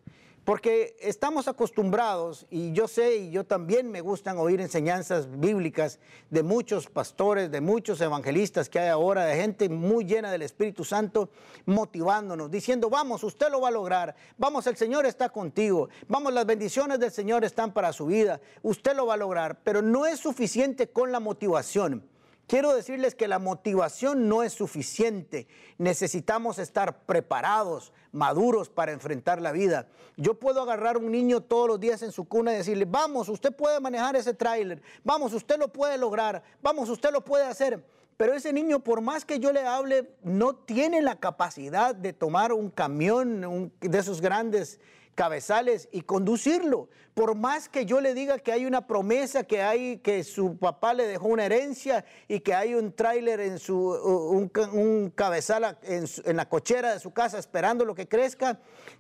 porque 0.44 0.98
estamos 1.00 1.48
acostumbrados, 1.48 2.46
y 2.50 2.74
yo 2.74 2.90
sé, 2.90 3.16
y 3.16 3.32
yo 3.32 3.46
también 3.46 3.90
me 3.90 4.02
gustan 4.02 4.38
oír 4.38 4.60
enseñanzas 4.60 5.40
bíblicas 5.40 6.00
de 6.32 6.44
muchos 6.44 6.88
pastores, 6.88 7.50
de 7.50 7.62
muchos 7.62 8.02
evangelistas 8.02 8.68
que 8.68 8.78
hay 8.78 8.90
ahora, 8.90 9.24
de 9.24 9.38
gente 9.38 9.70
muy 9.70 10.04
llena 10.04 10.30
del 10.30 10.42
Espíritu 10.42 10.84
Santo, 10.84 11.30
motivándonos, 11.66 12.52
diciendo, 12.52 12.90
vamos, 12.90 13.24
usted 13.24 13.50
lo 13.52 13.62
va 13.62 13.70
a 13.70 13.72
lograr, 13.72 14.18
vamos, 14.38 14.68
el 14.68 14.76
Señor 14.76 15.06
está 15.06 15.30
contigo, 15.30 15.88
vamos, 16.10 16.34
las 16.34 16.46
bendiciones 16.46 17.00
del 17.00 17.12
Señor 17.12 17.46
están 17.46 17.72
para 17.72 17.94
su 17.94 18.08
vida, 18.08 18.42
usted 18.64 18.94
lo 18.98 19.06
va 19.06 19.14
a 19.14 19.18
lograr, 19.18 19.62
pero 19.64 19.82
no 19.82 20.06
es 20.06 20.20
suficiente 20.20 20.90
con 20.90 21.14
la 21.14 21.22
motivación. 21.22 22.12
Quiero 22.48 22.76
decirles 22.76 23.16
que 23.16 23.28
la 23.28 23.40
motivación 23.40 24.28
no 24.28 24.44
es 24.44 24.54
suficiente. 24.54 25.48
Necesitamos 25.78 26.60
estar 26.60 27.06
preparados, 27.06 27.94
maduros 28.12 28.70
para 28.70 28.92
enfrentar 28.92 29.42
la 29.42 29.54
vida. 29.54 29.88
Yo 30.18 30.36
puedo 30.36 30.62
agarrar 30.62 30.98
a 30.98 31.00
un 31.00 31.12
niño 31.12 31.42
todos 31.42 31.68
los 31.68 31.80
días 31.80 32.02
en 32.04 32.12
su 32.12 32.26
cuna 32.26 32.54
y 32.54 32.58
decirle, 32.58 32.86
vamos, 32.86 33.30
usted 33.30 33.54
puede 33.54 33.80
manejar 33.80 34.16
ese 34.16 34.34
tráiler, 34.34 34.82
vamos, 35.04 35.34
usted 35.34 35.58
lo 35.58 35.70
puede 35.70 35.98
lograr, 35.98 36.44
vamos, 36.62 36.90
usted 36.90 37.12
lo 37.12 37.24
puede 37.24 37.46
hacer. 37.46 37.84
Pero 38.18 38.34
ese 38.34 38.54
niño, 38.54 38.80
por 38.80 39.02
más 39.02 39.26
que 39.26 39.40
yo 39.40 39.52
le 39.52 39.66
hable, 39.66 40.14
no 40.22 40.54
tiene 40.54 41.02
la 41.02 41.20
capacidad 41.20 41.96
de 41.96 42.14
tomar 42.14 42.54
un 42.54 42.70
camión 42.70 43.72
de 43.80 43.98
esos 43.98 44.22
grandes 44.22 44.80
cabezales 45.16 45.90
y 45.92 46.02
conducirlo. 46.02 46.90
Por 47.14 47.36
más 47.36 47.70
que 47.70 47.86
yo 47.86 48.02
le 48.02 48.16
diga 48.16 48.40
que 48.40 48.52
hay 48.52 48.66
una 48.66 48.88
promesa, 48.88 49.44
que 49.44 49.62
hay 49.62 49.98
que 49.98 50.24
su 50.24 50.58
papá 50.58 50.96
le 50.96 51.06
dejó 51.06 51.28
una 51.28 51.46
herencia 51.46 52.06
y 52.28 52.40
que 52.40 52.56
hay 52.56 52.74
un 52.74 52.92
tráiler 52.92 53.40
en 53.40 53.60
su 53.60 53.78
un, 53.78 55.12
cabezal 55.12 55.78
en, 55.84 56.36
la 56.36 56.50
cochera 56.50 56.94
de 56.94 57.00
su 57.00 57.12
casa 57.12 57.38
esperando 57.38 57.86
lo 57.86 57.94
que 57.94 58.08
crezca, 58.08 58.60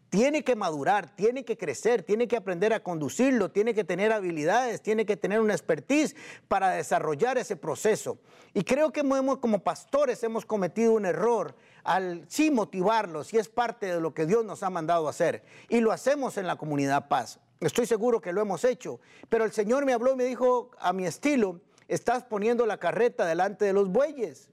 tiene 0.09 0.43
que 0.43 0.55
madurar, 0.55 1.15
tiene 1.15 1.43
que 1.43 1.57
crecer, 1.57 2.03
tiene 2.03 2.27
que 2.27 2.37
aprender 2.37 2.71
a 2.71 2.83
conducirlo, 2.83 3.49
tiene 3.49 3.73
que 3.73 3.83
tener 3.83 4.11
habilidades, 4.11 4.83
tiene 4.83 5.07
que 5.07 5.17
tener 5.17 5.39
una 5.39 5.53
expertise 5.53 6.15
para 6.47 6.69
desarrollar 6.69 7.39
ese 7.39 7.55
proceso. 7.55 8.19
Y 8.53 8.63
creo 8.63 8.91
que 8.91 9.01
como 9.41 9.63
pastores 9.63 10.23
hemos 10.23 10.45
cometido 10.45 10.93
un 10.93 11.07
error 11.07 11.55
al 11.83 12.25
sí 12.29 12.51
motivarlos 12.51 13.33
y 13.33 13.37
es 13.37 13.49
parte 13.49 13.87
de 13.87 13.99
lo 13.99 14.13
que 14.13 14.25
Dios 14.25 14.45
nos 14.45 14.63
ha 14.63 14.69
mandado 14.69 15.07
hacer. 15.07 15.43
Y 15.69 15.79
lo 15.79 15.91
hacemos 15.91 16.37
en 16.37 16.47
la 16.47 16.55
comunidad 16.55 17.07
paz. 17.07 17.39
Estoy 17.59 17.85
seguro 17.85 18.21
que 18.21 18.33
lo 18.33 18.41
hemos 18.41 18.63
hecho. 18.63 18.99
Pero 19.29 19.45
el 19.45 19.51
Señor 19.51 19.85
me 19.85 19.93
habló 19.93 20.13
y 20.13 20.17
me 20.17 20.25
dijo 20.25 20.71
a 20.79 20.93
mi 20.93 21.05
estilo, 21.05 21.61
estás 21.87 22.23
poniendo 22.23 22.65
la 22.65 22.77
carreta 22.77 23.25
delante 23.25 23.65
de 23.65 23.73
los 23.73 23.89
bueyes. 23.89 24.49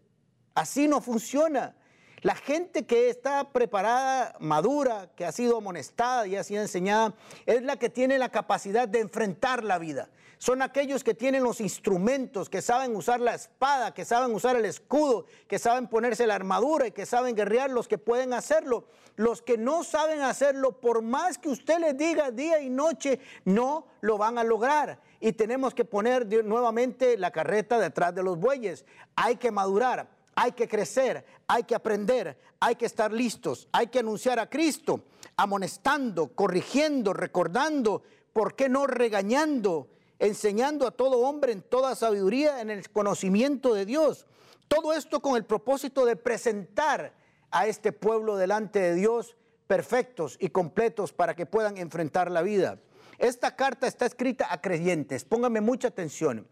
Así 0.55 0.89
no 0.89 1.01
funciona. 1.01 1.75
La 2.23 2.35
gente 2.35 2.85
que 2.85 3.09
está 3.09 3.51
preparada, 3.51 4.37
madura, 4.41 5.11
que 5.17 5.25
ha 5.25 5.33
sido 5.33 5.57
amonestada 5.57 6.27
y 6.27 6.37
ha 6.37 6.45
sido 6.45 6.61
enseñada, 6.61 7.15
es 7.47 7.63
la 7.63 7.77
que 7.77 7.89
tiene 7.89 8.19
la 8.19 8.29
capacidad 8.29 8.87
de 8.87 9.01
enfrentar 9.01 9.65
la 9.65 9.79
vida. 9.79 10.11
Son 10.41 10.63
aquellos 10.63 11.05
que 11.05 11.13
tienen 11.13 11.43
los 11.43 11.61
instrumentos, 11.61 12.49
que 12.49 12.63
saben 12.63 12.97
usar 12.97 13.21
la 13.21 13.35
espada, 13.35 13.93
que 13.93 14.07
saben 14.07 14.35
usar 14.35 14.57
el 14.57 14.65
escudo, 14.65 15.27
que 15.47 15.59
saben 15.59 15.87
ponerse 15.87 16.27
la 16.27 16.35
armadura 16.35 16.87
y 16.87 16.93
que 16.93 17.05
saben 17.05 17.37
guerrear, 17.37 17.69
los 17.69 17.87
que 17.87 17.99
pueden 17.99 18.33
hacerlo. 18.33 18.87
Los 19.17 19.43
que 19.43 19.59
no 19.59 19.85
saben 19.85 20.23
hacerlo, 20.23 20.81
por 20.81 21.03
más 21.03 21.37
que 21.37 21.51
usted 21.51 21.79
les 21.79 21.95
diga 21.95 22.31
día 22.31 22.59
y 22.59 22.71
noche, 22.71 23.21
no 23.45 23.87
lo 24.01 24.17
van 24.17 24.39
a 24.39 24.43
lograr. 24.43 24.99
Y 25.21 25.33
tenemos 25.33 25.75
que 25.75 25.85
poner 25.85 26.27
nuevamente 26.43 27.19
la 27.19 27.33
carreta 27.33 27.79
detrás 27.79 28.15
de 28.15 28.23
los 28.23 28.39
bueyes. 28.39 28.87
Hay 29.17 29.37
que 29.37 29.51
madurar 29.51 30.09
hay 30.37 30.53
que 30.53 30.67
crecer, 30.67 31.23
hay 31.49 31.65
que 31.65 31.75
aprender, 31.75 32.39
hay 32.61 32.77
que 32.77 32.87
estar 32.87 33.13
listos, 33.13 33.69
hay 33.73 33.89
que 33.89 33.99
anunciar 33.99 34.39
a 34.39 34.49
Cristo, 34.49 35.03
amonestando, 35.37 36.29
corrigiendo, 36.29 37.13
recordando, 37.13 38.03
¿por 38.33 38.55
qué 38.55 38.71
no 38.71 38.87
regañando? 38.87 39.89
Enseñando 40.21 40.87
a 40.87 40.91
todo 40.93 41.21
hombre 41.21 41.53
en 41.53 41.63
toda 41.63 41.97
sabiduría, 41.97 42.61
en 42.61 42.71
el 42.71 42.89
conocimiento 42.91 43.75
de 43.75 43.87
Dios. 43.87 44.27
Todo 44.69 44.93
esto 44.93 45.21
con 45.21 45.37
el 45.37 45.45
propósito 45.45 46.05
de 46.05 46.15
presentar 46.15 47.15
a 47.51 47.67
este 47.67 47.91
pueblo 47.91 48.37
delante 48.37 48.79
de 48.79 48.95
Dios 48.95 49.37
perfectos 49.67 50.37
y 50.39 50.51
completos 50.51 51.13
para 51.13 51.35
que 51.35 51.47
puedan 51.47 51.79
enfrentar 51.79 52.31
la 52.31 52.43
vida. 52.43 52.79
Esta 53.19 53.57
carta 53.57 53.87
está 53.87 54.07
escrita 54.07 54.53
a 54.53 54.61
creyentes, 54.61 55.25
pónganme 55.25 55.61
mucha 55.61 55.89
atención, 55.89 56.47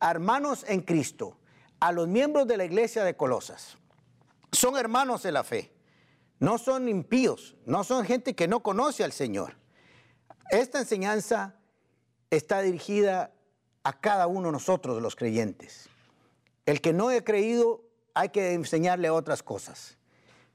hermanos 0.00 0.64
en 0.68 0.80
Cristo, 0.82 1.38
a 1.80 1.92
los 1.92 2.08
miembros 2.08 2.46
de 2.46 2.56
la 2.56 2.64
iglesia 2.64 3.04
de 3.04 3.16
Colosas. 3.16 3.78
Son 4.50 4.76
hermanos 4.76 5.22
de 5.22 5.32
la 5.32 5.44
fe, 5.44 5.72
no 6.38 6.58
son 6.58 6.88
impíos, 6.88 7.56
no 7.66 7.84
son 7.84 8.04
gente 8.04 8.34
que 8.34 8.48
no 8.48 8.62
conoce 8.62 9.04
al 9.04 9.12
Señor. 9.12 9.56
Esta 10.50 10.80
enseñanza 10.80 11.56
está 12.36 12.62
dirigida 12.62 13.32
a 13.84 14.00
cada 14.00 14.26
uno 14.26 14.48
de 14.48 14.52
nosotros, 14.52 15.00
los 15.02 15.16
creyentes. 15.16 15.88
El 16.66 16.80
que 16.80 16.92
no 16.92 17.10
he 17.10 17.22
creído, 17.24 17.82
hay 18.14 18.30
que 18.30 18.54
enseñarle 18.54 19.10
otras 19.10 19.42
cosas. 19.42 19.98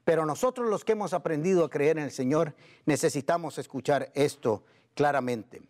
Pero 0.04 0.26
nosotros 0.26 0.68
los 0.68 0.84
que 0.84 0.92
hemos 0.92 1.12
aprendido 1.12 1.64
a 1.64 1.70
creer 1.70 1.98
en 1.98 2.04
el 2.04 2.10
Señor, 2.10 2.54
necesitamos 2.86 3.58
escuchar 3.58 4.10
esto 4.14 4.64
claramente. 4.94 5.62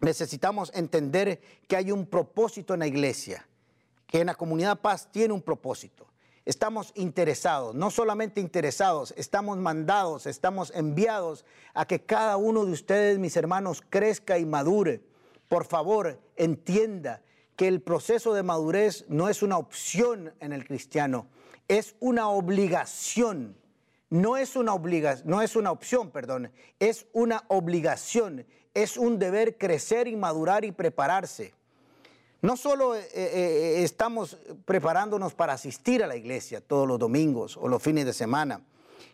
Necesitamos 0.00 0.70
entender 0.74 1.40
que 1.66 1.76
hay 1.76 1.90
un 1.90 2.06
propósito 2.06 2.74
en 2.74 2.80
la 2.80 2.86
iglesia 2.86 3.46
que 4.06 4.20
en 4.20 4.26
la 4.26 4.34
comunidad 4.34 4.78
paz 4.80 5.08
tiene 5.10 5.34
un 5.34 5.42
propósito. 5.42 6.06
Estamos 6.44 6.92
interesados, 6.94 7.74
no 7.74 7.90
solamente 7.90 8.40
interesados, 8.40 9.12
estamos 9.16 9.58
mandados, 9.58 10.26
estamos 10.26 10.72
enviados 10.76 11.44
a 11.74 11.86
que 11.86 12.00
cada 12.00 12.36
uno 12.36 12.64
de 12.64 12.70
ustedes, 12.70 13.18
mis 13.18 13.36
hermanos, 13.36 13.82
crezca 13.88 14.38
y 14.38 14.46
madure. 14.46 15.02
Por 15.48 15.64
favor, 15.64 16.20
entienda 16.36 17.22
que 17.56 17.68
el 17.68 17.80
proceso 17.80 18.34
de 18.34 18.42
madurez 18.42 19.04
no 19.08 19.28
es 19.28 19.42
una 19.42 19.58
opción 19.58 20.34
en 20.40 20.52
el 20.52 20.66
cristiano, 20.66 21.28
es 21.68 21.96
una 22.00 22.28
obligación. 22.28 23.56
No 24.08 24.36
es 24.36 24.54
una 24.54 24.72
obligación, 24.72 25.28
no 25.28 25.42
es 25.42 25.56
una 25.56 25.72
opción, 25.72 26.12
perdón, 26.12 26.52
es 26.78 27.06
una 27.12 27.44
obligación, 27.48 28.46
es 28.72 28.96
un 28.96 29.18
deber 29.18 29.58
crecer 29.58 30.06
y 30.06 30.14
madurar 30.14 30.64
y 30.64 30.70
prepararse. 30.70 31.54
No 32.40 32.56
solo 32.56 32.94
eh, 32.94 33.00
eh, 33.12 33.30
eh, 33.34 33.82
estamos 33.82 34.36
preparándonos 34.64 35.34
para 35.34 35.54
asistir 35.54 36.04
a 36.04 36.06
la 36.06 36.14
iglesia 36.14 36.60
todos 36.60 36.86
los 36.86 37.00
domingos 37.00 37.56
o 37.56 37.66
los 37.66 37.82
fines 37.82 38.06
de 38.06 38.12
semana, 38.12 38.60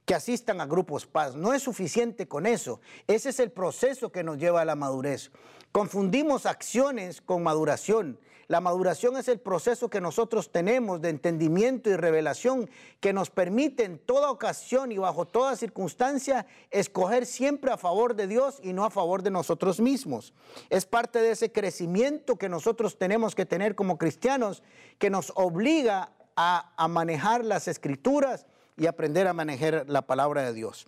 que 0.05 0.15
asistan 0.15 0.61
a 0.61 0.67
grupos 0.67 1.07
paz. 1.07 1.37
No 1.37 1.55
es 1.55 1.63
suficiente 1.63 2.29
con 2.29 2.45
eso. 2.45 2.81
Ese 3.07 3.31
es 3.31 3.41
el 3.41 3.51
proceso 3.51 4.13
que 4.13 4.23
nos 4.23 4.37
lleva 4.37 4.61
a 4.61 4.67
la 4.67 4.75
madurez. 4.75 5.31
Confundimos 5.73 6.45
acciones 6.45 7.23
con 7.23 7.43
maduración. 7.43 8.19
La 8.47 8.61
maduración 8.61 9.17
es 9.17 9.29
el 9.29 9.41
proceso 9.41 9.89
que 9.89 10.03
nosotros 10.03 10.53
tenemos 10.53 11.01
de 11.01 11.09
entendimiento 11.09 11.89
y 11.89 11.97
revelación 11.97 12.69
que 13.01 13.15
nos 13.15 13.31
permite 13.31 13.85
en 13.85 13.99
toda 13.99 14.31
ocasión 14.31 14.93
y 14.93 14.99
bajo 14.99 15.27
toda 15.27 15.57
circunstancia 15.57 16.45
escoger 16.71 17.25
siempre 17.25 17.73
a 17.73 17.79
favor 17.79 18.15
de 18.15 18.27
Dios 18.27 18.61
y 18.63 18.75
no 18.75 18.85
a 18.85 18.91
favor 18.91 19.23
de 19.23 19.31
nosotros 19.31 19.81
mismos. 19.81 20.35
Es 20.69 20.85
parte 20.85 21.23
de 21.23 21.31
ese 21.31 21.51
crecimiento 21.51 22.37
que 22.37 22.51
nosotros 22.51 22.99
tenemos 22.99 23.35
que 23.35 23.47
tener 23.47 23.75
como 23.75 23.97
cristianos 23.97 24.63
que 24.99 25.09
nos 25.09 25.33
obliga 25.37 26.13
a, 26.37 26.75
a 26.77 26.89
manejar 26.89 27.47
las 27.47 27.67
escrituras 27.67 28.45
y 28.77 28.87
aprender 28.87 29.27
a 29.27 29.33
manejar 29.33 29.87
la 29.89 30.03
palabra 30.03 30.43
de 30.43 30.53
Dios. 30.53 30.87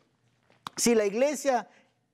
Si 0.76 0.94
la 0.94 1.06
iglesia 1.06 1.70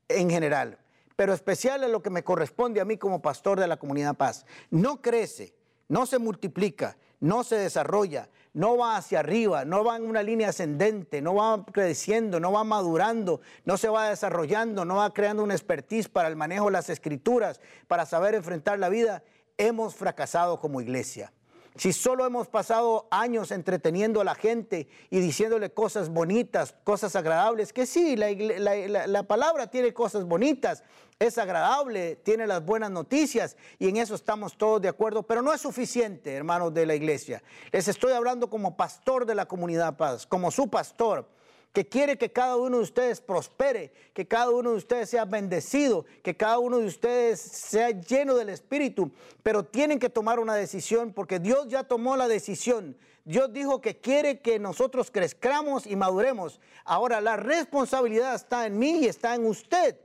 en 0.09 0.31
general 0.31 0.79
pero 1.21 1.35
especial 1.35 1.85
es 1.85 1.91
lo 1.91 2.01
que 2.01 2.09
me 2.09 2.25
corresponde 2.25 2.81
a 2.81 2.87
mí 2.87 2.97
como 2.97 3.21
pastor 3.21 3.61
de 3.61 3.69
la 3.69 3.77
comunidad 3.77 4.15
paz. 4.15 4.47
No 4.71 5.03
crece, 5.03 5.55
no 5.87 6.07
se 6.07 6.19
multiplica, 6.19 6.97
no 7.21 7.45
se 7.45 7.57
desarrolla, 7.57 8.31
no 8.55 8.79
va 8.79 8.97
hacia 8.97 9.21
arriba, 9.21 9.67
no 9.67 9.85
va 9.85 9.99
en 9.99 10.07
una 10.07 10.23
línea 10.23 10.49
ascendente, 10.49 11.21
no 11.21 11.35
va 11.35 11.67
creciendo, 11.67 12.41
no 12.41 12.53
va 12.53 12.65
madurando, 12.65 13.43
no 13.67 13.77
se 13.77 13.91
va 13.91 14.09
desarrollando, 14.09 14.87
no 14.87 14.97
va 14.97 15.13
creando 15.13 15.43
una 15.43 15.53
expertise 15.53 16.09
para 16.09 16.27
el 16.27 16.37
manejo 16.37 16.65
de 16.65 16.73
las 16.73 16.89
escrituras, 16.89 17.61
para 17.87 18.07
saber 18.07 18.35
enfrentar 18.35 18.79
la 18.79 18.89
vida, 18.89 19.23
hemos 19.59 19.95
fracasado 19.95 20.59
como 20.59 20.81
iglesia. 20.81 21.35
Si 21.77 21.93
solo 21.93 22.27
hemos 22.27 22.49
pasado 22.49 23.07
años 23.11 23.53
entreteniendo 23.53 24.21
a 24.21 24.25
la 24.25 24.35
gente 24.35 24.89
y 25.09 25.21
diciéndole 25.21 25.71
cosas 25.71 26.09
bonitas, 26.09 26.75
cosas 26.83 27.15
agradables, 27.15 27.73
que 27.73 27.87
sí, 27.87 28.17
la, 28.17 29.23
palabra 29.23 29.69
tiene 29.69 29.95
cosas 29.95 30.25
bonitas, 30.25 30.83
es 31.21 31.37
agradable, 31.37 32.17
tiene 32.17 32.47
las 32.47 32.65
buenas 32.65 32.91
noticias 32.91 33.55
y 33.79 33.89
en 33.89 33.99
eso 33.99 34.15
estamos 34.15 34.57
todos 34.57 34.81
de 34.81 34.89
acuerdo, 34.89 35.23
pero 35.23 35.43
no 35.43 35.53
es 35.53 35.61
suficiente, 35.61 36.35
hermanos 36.35 36.73
de 36.73 36.87
la 36.87 36.95
iglesia. 36.95 37.43
Les 37.73 37.89
estoy 37.89 38.15
hablando 38.15 38.49
como 38.49 38.75
pastor 38.75 39.27
de 39.27 39.35
la 39.35 39.45
comunidad 39.45 39.99
paz, 39.99 40.27
como 40.27 40.51
su 40.51 40.71
pastor 40.71 41.29
que 41.75 41.87
quiere 41.87 42.17
que 42.17 42.33
cada 42.33 42.57
uno 42.57 42.79
de 42.79 42.83
ustedes 42.83 43.21
prospere, 43.21 43.93
que 44.15 44.27
cada 44.27 44.51
uno 44.51 44.71
de 44.71 44.77
ustedes 44.77 45.11
sea 45.11 45.27
bendecido, 45.27 46.07
que 46.23 46.37
cada 46.37 46.59
uno 46.59 46.79
de 46.79 46.87
ustedes 46.87 47.39
sea 47.39 47.91
lleno 47.91 48.35
del 48.35 48.49
Espíritu, 48.49 49.13
pero 49.43 49.63
tienen 49.63 49.99
que 49.99 50.09
tomar 50.09 50.41
una 50.41 50.55
decisión 50.55 51.13
porque 51.13 51.39
Dios 51.39 51.69
ya 51.69 51.85
tomó 51.85 52.17
la 52.17 52.29
decisión. 52.29 52.97
Dios 53.27 53.53
dijo 53.53 53.83
que 53.83 54.01
quiere 54.01 54.41
que 54.41 54.59
nosotros 54.59 55.11
crezcamos 55.11 55.87
y 55.87 55.97
maduremos. 55.97 56.61
Ahora 56.85 57.21
la 57.21 57.37
responsabilidad 57.37 58.35
está 58.35 58.67
en 58.67 58.79
mí 58.79 59.01
y 59.03 59.07
está 59.07 59.35
en 59.35 59.45
usted. 59.45 59.97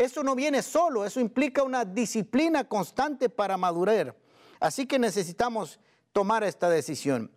Eso 0.00 0.22
no 0.22 0.34
viene 0.34 0.62
solo, 0.62 1.04
eso 1.04 1.20
implica 1.20 1.62
una 1.62 1.84
disciplina 1.84 2.64
constante 2.66 3.28
para 3.28 3.58
madurar. 3.58 4.16
Así 4.58 4.86
que 4.86 4.98
necesitamos 4.98 5.78
tomar 6.14 6.42
esta 6.42 6.70
decisión. 6.70 7.30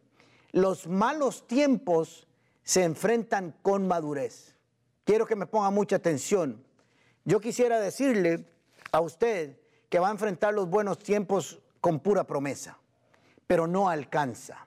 Los 0.53 0.87
malos 0.87 1.45
tiempos 1.45 2.25
se 2.63 2.85
enfrentan 2.85 3.53
con 3.61 3.85
madurez. 3.85 4.55
Quiero 5.03 5.25
que 5.25 5.35
me 5.35 5.45
ponga 5.45 5.71
mucha 5.71 5.97
atención. 5.97 6.63
Yo 7.25 7.41
quisiera 7.41 7.81
decirle 7.81 8.47
a 8.93 9.01
usted 9.01 9.59
que 9.89 9.99
va 9.99 10.07
a 10.07 10.11
enfrentar 10.11 10.53
los 10.53 10.69
buenos 10.69 10.99
tiempos 10.99 11.59
con 11.81 11.99
pura 11.99 12.23
promesa, 12.23 12.77
pero 13.45 13.67
no 13.67 13.89
alcanza. 13.89 14.65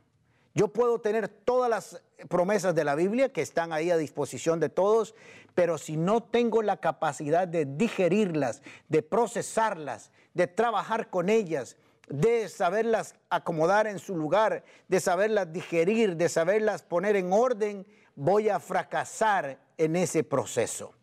Yo 0.57 0.69
puedo 0.69 0.99
tener 1.03 1.29
todas 1.29 1.69
las 1.69 2.03
promesas 2.31 2.75
de 2.75 2.83
la 2.83 2.95
Biblia 2.95 3.31
que 3.31 3.43
están 3.43 3.75
ahí 3.75 3.91
a 3.91 3.99
disposición 3.99 4.59
de 4.59 4.71
todos, 4.71 5.15
pero 5.55 5.77
si 5.77 5.99
no 5.99 6.23
tengo 6.23 6.63
la 6.63 6.79
capacidad 6.79 7.47
de 7.47 7.67
digerirlas, 7.67 8.63
de 8.89 9.03
procesarlas, 9.03 10.11
de 10.33 10.47
trabajar 10.47 11.11
con 11.11 11.29
ellas, 11.29 11.77
de 12.09 12.49
saberlas 12.49 13.17
acomodar 13.29 13.87
en 13.87 13.99
su 13.99 14.17
lugar, 14.17 14.65
de 14.89 14.99
saberlas 14.99 15.53
digerir, 15.53 16.17
de 16.17 16.31
saberlas 16.31 16.83
poner 16.83 17.17
en 17.17 17.35
orden, 17.35 17.87
voy 18.15 18.49
a 18.49 18.59
fracasar 18.59 19.59
en 19.77 19.95
ese 19.95 20.25
proceso. 20.25 20.95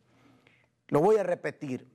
Lo 0.88 1.00
voy 1.00 1.18
a 1.18 1.24
repetir. 1.24 1.88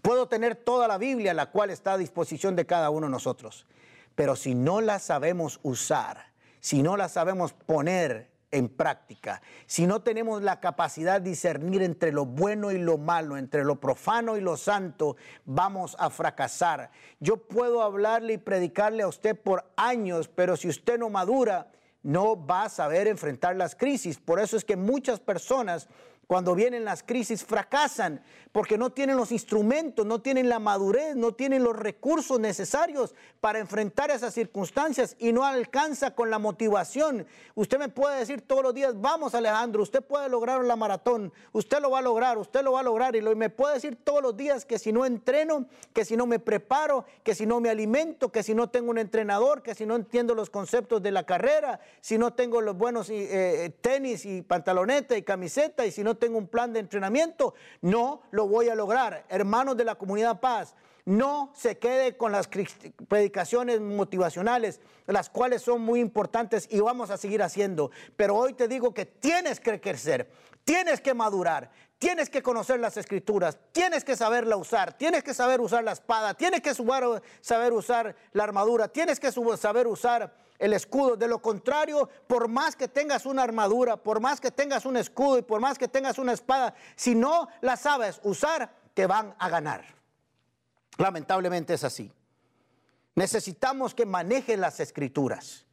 Puedo 0.00 0.28
tener 0.28 0.54
toda 0.54 0.86
la 0.86 0.96
Biblia, 0.96 1.34
la 1.34 1.50
cual 1.50 1.70
está 1.70 1.94
a 1.94 1.98
disposición 1.98 2.54
de 2.54 2.66
cada 2.66 2.90
uno 2.90 3.08
de 3.08 3.10
nosotros, 3.10 3.66
pero 4.14 4.36
si 4.36 4.54
no 4.54 4.80
la 4.80 5.00
sabemos 5.00 5.58
usar, 5.64 6.27
si 6.60 6.82
no 6.82 6.96
la 6.96 7.08
sabemos 7.08 7.52
poner 7.52 8.30
en 8.50 8.68
práctica. 8.68 9.42
Si 9.66 9.86
no 9.86 10.00
tenemos 10.02 10.42
la 10.42 10.60
capacidad 10.60 11.20
de 11.20 11.30
discernir 11.30 11.82
entre 11.82 12.12
lo 12.12 12.24
bueno 12.24 12.72
y 12.72 12.78
lo 12.78 12.98
malo, 12.98 13.36
entre 13.36 13.64
lo 13.64 13.76
profano 13.76 14.36
y 14.36 14.40
lo 14.40 14.56
santo, 14.56 15.16
vamos 15.44 15.96
a 15.98 16.10
fracasar. 16.10 16.90
Yo 17.20 17.36
puedo 17.36 17.82
hablarle 17.82 18.34
y 18.34 18.38
predicarle 18.38 19.02
a 19.02 19.08
usted 19.08 19.38
por 19.38 19.70
años, 19.76 20.28
pero 20.28 20.56
si 20.56 20.68
usted 20.68 20.98
no 20.98 21.10
madura, 21.10 21.70
no 22.02 22.46
va 22.46 22.64
a 22.64 22.68
saber 22.68 23.06
enfrentar 23.06 23.56
las 23.56 23.74
crisis. 23.74 24.18
Por 24.18 24.40
eso 24.40 24.56
es 24.56 24.64
que 24.64 24.76
muchas 24.76 25.20
personas 25.20 25.88
cuando 26.28 26.54
vienen 26.54 26.84
las 26.84 27.02
crisis 27.02 27.42
fracasan 27.42 28.20
porque 28.52 28.76
no 28.76 28.90
tienen 28.90 29.16
los 29.16 29.32
instrumentos, 29.32 30.04
no 30.04 30.20
tienen 30.20 30.48
la 30.48 30.58
madurez, 30.58 31.16
no 31.16 31.32
tienen 31.32 31.64
los 31.64 31.74
recursos 31.74 32.38
necesarios 32.38 33.14
para 33.40 33.58
enfrentar 33.58 34.10
esas 34.10 34.34
circunstancias 34.34 35.16
y 35.18 35.32
no 35.32 35.44
alcanza 35.44 36.14
con 36.14 36.28
la 36.28 36.38
motivación. 36.38 37.26
Usted 37.54 37.78
me 37.78 37.88
puede 37.88 38.18
decir 38.18 38.42
todos 38.42 38.62
los 38.62 38.74
días, 38.74 39.00
vamos 39.00 39.34
Alejandro, 39.34 39.82
usted 39.82 40.02
puede 40.02 40.28
lograr 40.28 40.62
la 40.64 40.76
maratón, 40.76 41.32
usted 41.52 41.80
lo 41.80 41.90
va 41.90 42.00
a 42.00 42.02
lograr, 42.02 42.36
usted 42.36 42.62
lo 42.62 42.72
va 42.72 42.80
a 42.80 42.82
lograr 42.82 43.16
y 43.16 43.22
me 43.22 43.48
puede 43.48 43.74
decir 43.74 43.96
todos 43.96 44.22
los 44.22 44.36
días 44.36 44.66
que 44.66 44.78
si 44.78 44.92
no 44.92 45.06
entreno, 45.06 45.66
que 45.94 46.04
si 46.04 46.14
no 46.16 46.26
me 46.26 46.38
preparo, 46.38 47.06
que 47.22 47.34
si 47.34 47.46
no 47.46 47.60
me 47.60 47.70
alimento, 47.70 48.30
que 48.30 48.42
si 48.42 48.54
no 48.54 48.68
tengo 48.68 48.90
un 48.90 48.98
entrenador, 48.98 49.62
que 49.62 49.74
si 49.74 49.86
no 49.86 49.96
entiendo 49.96 50.34
los 50.34 50.50
conceptos 50.50 51.02
de 51.02 51.10
la 51.10 51.24
carrera, 51.24 51.80
si 52.02 52.18
no 52.18 52.34
tengo 52.34 52.60
los 52.60 52.76
buenos 52.76 53.08
eh, 53.08 53.64
eh, 53.64 53.70
tenis 53.80 54.26
y 54.26 54.42
pantaloneta 54.42 55.16
y 55.16 55.22
camiseta 55.22 55.86
y 55.86 55.90
si 55.90 56.04
no 56.04 56.17
tengo 56.18 56.38
un 56.38 56.48
plan 56.48 56.72
de 56.72 56.80
entrenamiento, 56.80 57.54
no 57.80 58.22
lo 58.30 58.46
voy 58.46 58.68
a 58.68 58.74
lograr. 58.74 59.24
Hermanos 59.28 59.76
de 59.76 59.84
la 59.84 59.94
comunidad 59.94 60.40
Paz, 60.40 60.74
no 61.08 61.50
se 61.54 61.78
quede 61.78 62.18
con 62.18 62.32
las 62.32 62.48
predicaciones 62.48 63.80
motivacionales, 63.80 64.80
las 65.06 65.30
cuales 65.30 65.62
son 65.62 65.80
muy 65.80 66.00
importantes 66.00 66.68
y 66.70 66.80
vamos 66.80 67.08
a 67.08 67.16
seguir 67.16 67.42
haciendo. 67.42 67.90
Pero 68.14 68.36
hoy 68.36 68.52
te 68.52 68.68
digo 68.68 68.92
que 68.92 69.06
tienes 69.06 69.58
que 69.58 69.80
crecer, 69.80 70.30
tienes 70.64 71.00
que 71.00 71.14
madurar, 71.14 71.70
tienes 71.98 72.30
que 72.30 72.42
conocer 72.42 72.80
las 72.80 72.96
escrituras, 72.96 73.58
tienes 73.72 74.04
que 74.04 74.16
saberla 74.16 74.56
usar, 74.56 74.92
tienes 74.96 75.22
que 75.22 75.34
saber 75.34 75.60
usar 75.60 75.84
la 75.84 75.92
espada, 75.92 76.34
tienes 76.34 76.60
que 76.60 76.74
saber 76.74 77.72
usar 77.72 78.16
la 78.32 78.44
armadura, 78.44 78.88
tienes 78.88 79.18
que 79.18 79.32
saber 79.32 79.86
usar 79.86 80.34
el 80.58 80.72
escudo. 80.72 81.16
De 81.16 81.28
lo 81.28 81.42
contrario, 81.42 82.08
por 82.26 82.48
más 82.48 82.76
que 82.76 82.88
tengas 82.88 83.26
una 83.26 83.42
armadura, 83.42 83.96
por 83.96 84.20
más 84.20 84.40
que 84.40 84.50
tengas 84.50 84.86
un 84.86 84.96
escudo 84.96 85.38
y 85.38 85.42
por 85.42 85.60
más 85.60 85.78
que 85.78 85.88
tengas 85.88 86.18
una 86.18 86.32
espada, 86.32 86.74
si 86.96 87.14
no 87.14 87.48
la 87.60 87.76
sabes 87.76 88.20
usar, 88.22 88.72
te 88.94 89.06
van 89.06 89.34
a 89.38 89.48
ganar. 89.48 89.84
Lamentablemente 90.96 91.74
es 91.74 91.84
así. 91.84 92.12
Necesitamos 93.14 93.94
que 93.94 94.06
manejes 94.06 94.58
las 94.58 94.80
escrituras 94.80 95.67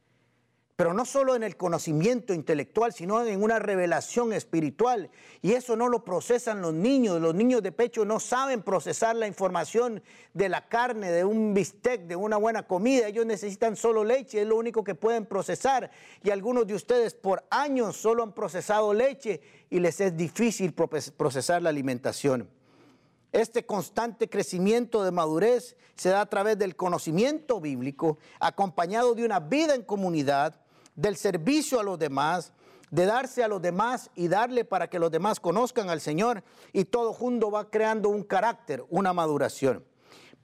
pero 0.76 0.92
no 0.92 1.06
solo 1.06 1.34
en 1.34 1.42
el 1.42 1.56
conocimiento 1.56 2.34
intelectual, 2.34 2.92
sino 2.92 3.24
en 3.24 3.42
una 3.42 3.58
revelación 3.58 4.34
espiritual. 4.34 5.10
Y 5.40 5.52
eso 5.52 5.74
no 5.74 5.88
lo 5.88 6.04
procesan 6.04 6.60
los 6.60 6.74
niños. 6.74 7.18
Los 7.18 7.34
niños 7.34 7.62
de 7.62 7.72
pecho 7.72 8.04
no 8.04 8.20
saben 8.20 8.62
procesar 8.62 9.16
la 9.16 9.26
información 9.26 10.02
de 10.34 10.50
la 10.50 10.68
carne, 10.68 11.10
de 11.10 11.24
un 11.24 11.54
bistec, 11.54 12.02
de 12.02 12.14
una 12.14 12.36
buena 12.36 12.66
comida. 12.66 13.08
Ellos 13.08 13.24
necesitan 13.24 13.74
solo 13.74 14.04
leche, 14.04 14.42
es 14.42 14.46
lo 14.46 14.56
único 14.56 14.84
que 14.84 14.94
pueden 14.94 15.24
procesar. 15.24 15.90
Y 16.22 16.28
algunos 16.28 16.66
de 16.66 16.74
ustedes 16.74 17.14
por 17.14 17.46
años 17.48 17.96
solo 17.96 18.22
han 18.22 18.34
procesado 18.34 18.92
leche 18.92 19.40
y 19.70 19.80
les 19.80 19.98
es 20.02 20.14
difícil 20.14 20.74
procesar 20.74 21.62
la 21.62 21.70
alimentación. 21.70 22.50
Este 23.32 23.64
constante 23.64 24.28
crecimiento 24.28 25.04
de 25.04 25.10
madurez 25.10 25.76
se 25.94 26.10
da 26.10 26.20
a 26.20 26.26
través 26.26 26.58
del 26.58 26.76
conocimiento 26.76 27.62
bíblico, 27.62 28.18
acompañado 28.40 29.14
de 29.14 29.24
una 29.24 29.40
vida 29.40 29.74
en 29.74 29.82
comunidad, 29.82 30.60
del 30.96 31.16
servicio 31.16 31.78
a 31.78 31.82
los 31.82 31.98
demás, 31.98 32.52
de 32.90 33.04
darse 33.04 33.44
a 33.44 33.48
los 33.48 33.60
demás 33.60 34.10
y 34.14 34.28
darle 34.28 34.64
para 34.64 34.88
que 34.88 34.98
los 34.98 35.10
demás 35.10 35.38
conozcan 35.38 35.90
al 35.90 36.00
Señor 36.00 36.42
y 36.72 36.86
todo 36.86 37.12
junto 37.12 37.50
va 37.50 37.70
creando 37.70 38.08
un 38.08 38.24
carácter, 38.24 38.84
una 38.88 39.12
maduración. 39.12 39.84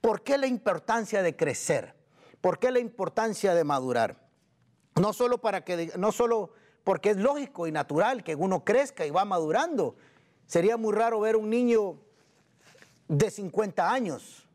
¿Por 0.01 0.21
qué 0.21 0.37
la 0.37 0.47
importancia 0.47 1.21
de 1.21 1.35
crecer? 1.35 1.95
¿Por 2.41 2.59
qué 2.59 2.71
la 2.71 2.79
importancia 2.79 3.55
de 3.55 3.63
madurar? 3.63 4.27
No 4.95 5.13
solo 5.13 5.39
para 5.39 5.63
que 5.63 5.91
no 5.97 6.11
solo 6.11 6.51
porque 6.83 7.11
es 7.11 7.17
lógico 7.17 7.65
y 7.67 7.71
natural 7.71 8.23
que 8.23 8.35
uno 8.35 8.63
crezca 8.63 9.05
y 9.05 9.11
va 9.11 9.25
madurando. 9.25 9.95
Sería 10.45 10.75
muy 10.75 10.93
raro 10.93 11.21
ver 11.21 11.37
un 11.37 11.49
niño 11.49 11.97
de 13.07 13.31
50 13.31 13.91
años. 13.91 14.45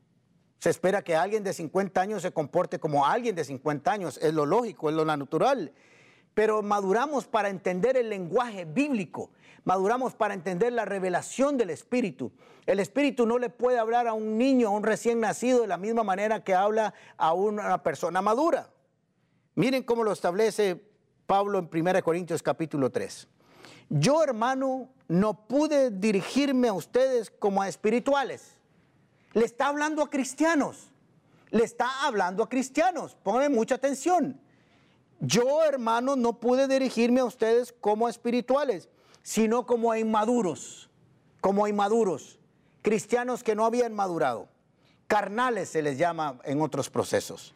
Se 0.58 0.70
espera 0.70 1.02
que 1.02 1.16
alguien 1.16 1.42
de 1.42 1.54
50 1.54 2.00
años 2.00 2.22
se 2.22 2.32
comporte 2.32 2.78
como 2.78 3.06
alguien 3.06 3.34
de 3.34 3.44
50 3.44 3.90
años. 3.90 4.18
Es 4.20 4.34
lo 4.34 4.44
lógico, 4.44 4.90
es 4.90 4.94
lo 4.94 5.06
natural 5.06 5.72
pero 6.38 6.62
maduramos 6.62 7.26
para 7.26 7.48
entender 7.48 7.96
el 7.96 8.10
lenguaje 8.10 8.64
bíblico, 8.64 9.32
maduramos 9.64 10.14
para 10.14 10.34
entender 10.34 10.72
la 10.72 10.84
revelación 10.84 11.56
del 11.56 11.70
Espíritu. 11.70 12.30
El 12.64 12.78
Espíritu 12.78 13.26
no 13.26 13.40
le 13.40 13.50
puede 13.50 13.80
hablar 13.80 14.06
a 14.06 14.12
un 14.12 14.38
niño, 14.38 14.68
a 14.68 14.70
un 14.70 14.84
recién 14.84 15.18
nacido, 15.18 15.62
de 15.62 15.66
la 15.66 15.78
misma 15.78 16.04
manera 16.04 16.44
que 16.44 16.54
habla 16.54 16.94
a 17.16 17.32
una 17.32 17.82
persona 17.82 18.22
madura. 18.22 18.70
Miren 19.56 19.82
cómo 19.82 20.04
lo 20.04 20.12
establece 20.12 20.80
Pablo 21.26 21.58
en 21.58 21.68
1 21.72 22.04
Corintios 22.04 22.40
capítulo 22.40 22.92
3. 22.92 23.26
Yo, 23.88 24.22
hermano, 24.22 24.90
no 25.08 25.48
pude 25.48 25.90
dirigirme 25.90 26.68
a 26.68 26.72
ustedes 26.72 27.32
como 27.32 27.62
a 27.62 27.68
espirituales. 27.68 28.52
Le 29.32 29.44
está 29.44 29.66
hablando 29.66 30.04
a 30.04 30.08
cristianos. 30.08 30.92
Le 31.50 31.64
está 31.64 32.06
hablando 32.06 32.44
a 32.44 32.48
cristianos. 32.48 33.16
Pónganme 33.24 33.48
mucha 33.48 33.74
atención. 33.74 34.40
Yo, 35.20 35.64
hermanos, 35.64 36.16
no 36.16 36.38
pude 36.38 36.68
dirigirme 36.68 37.20
a 37.20 37.24
ustedes 37.24 37.74
como 37.80 38.08
espirituales, 38.08 38.88
sino 39.22 39.66
como 39.66 39.94
inmaduros, 39.94 40.88
como 41.40 41.66
inmaduros, 41.66 42.38
cristianos 42.82 43.42
que 43.42 43.54
no 43.54 43.64
habían 43.64 43.94
madurado. 43.94 44.48
Carnales 45.08 45.70
se 45.70 45.82
les 45.82 45.98
llama 45.98 46.38
en 46.44 46.60
otros 46.60 46.88
procesos. 46.90 47.54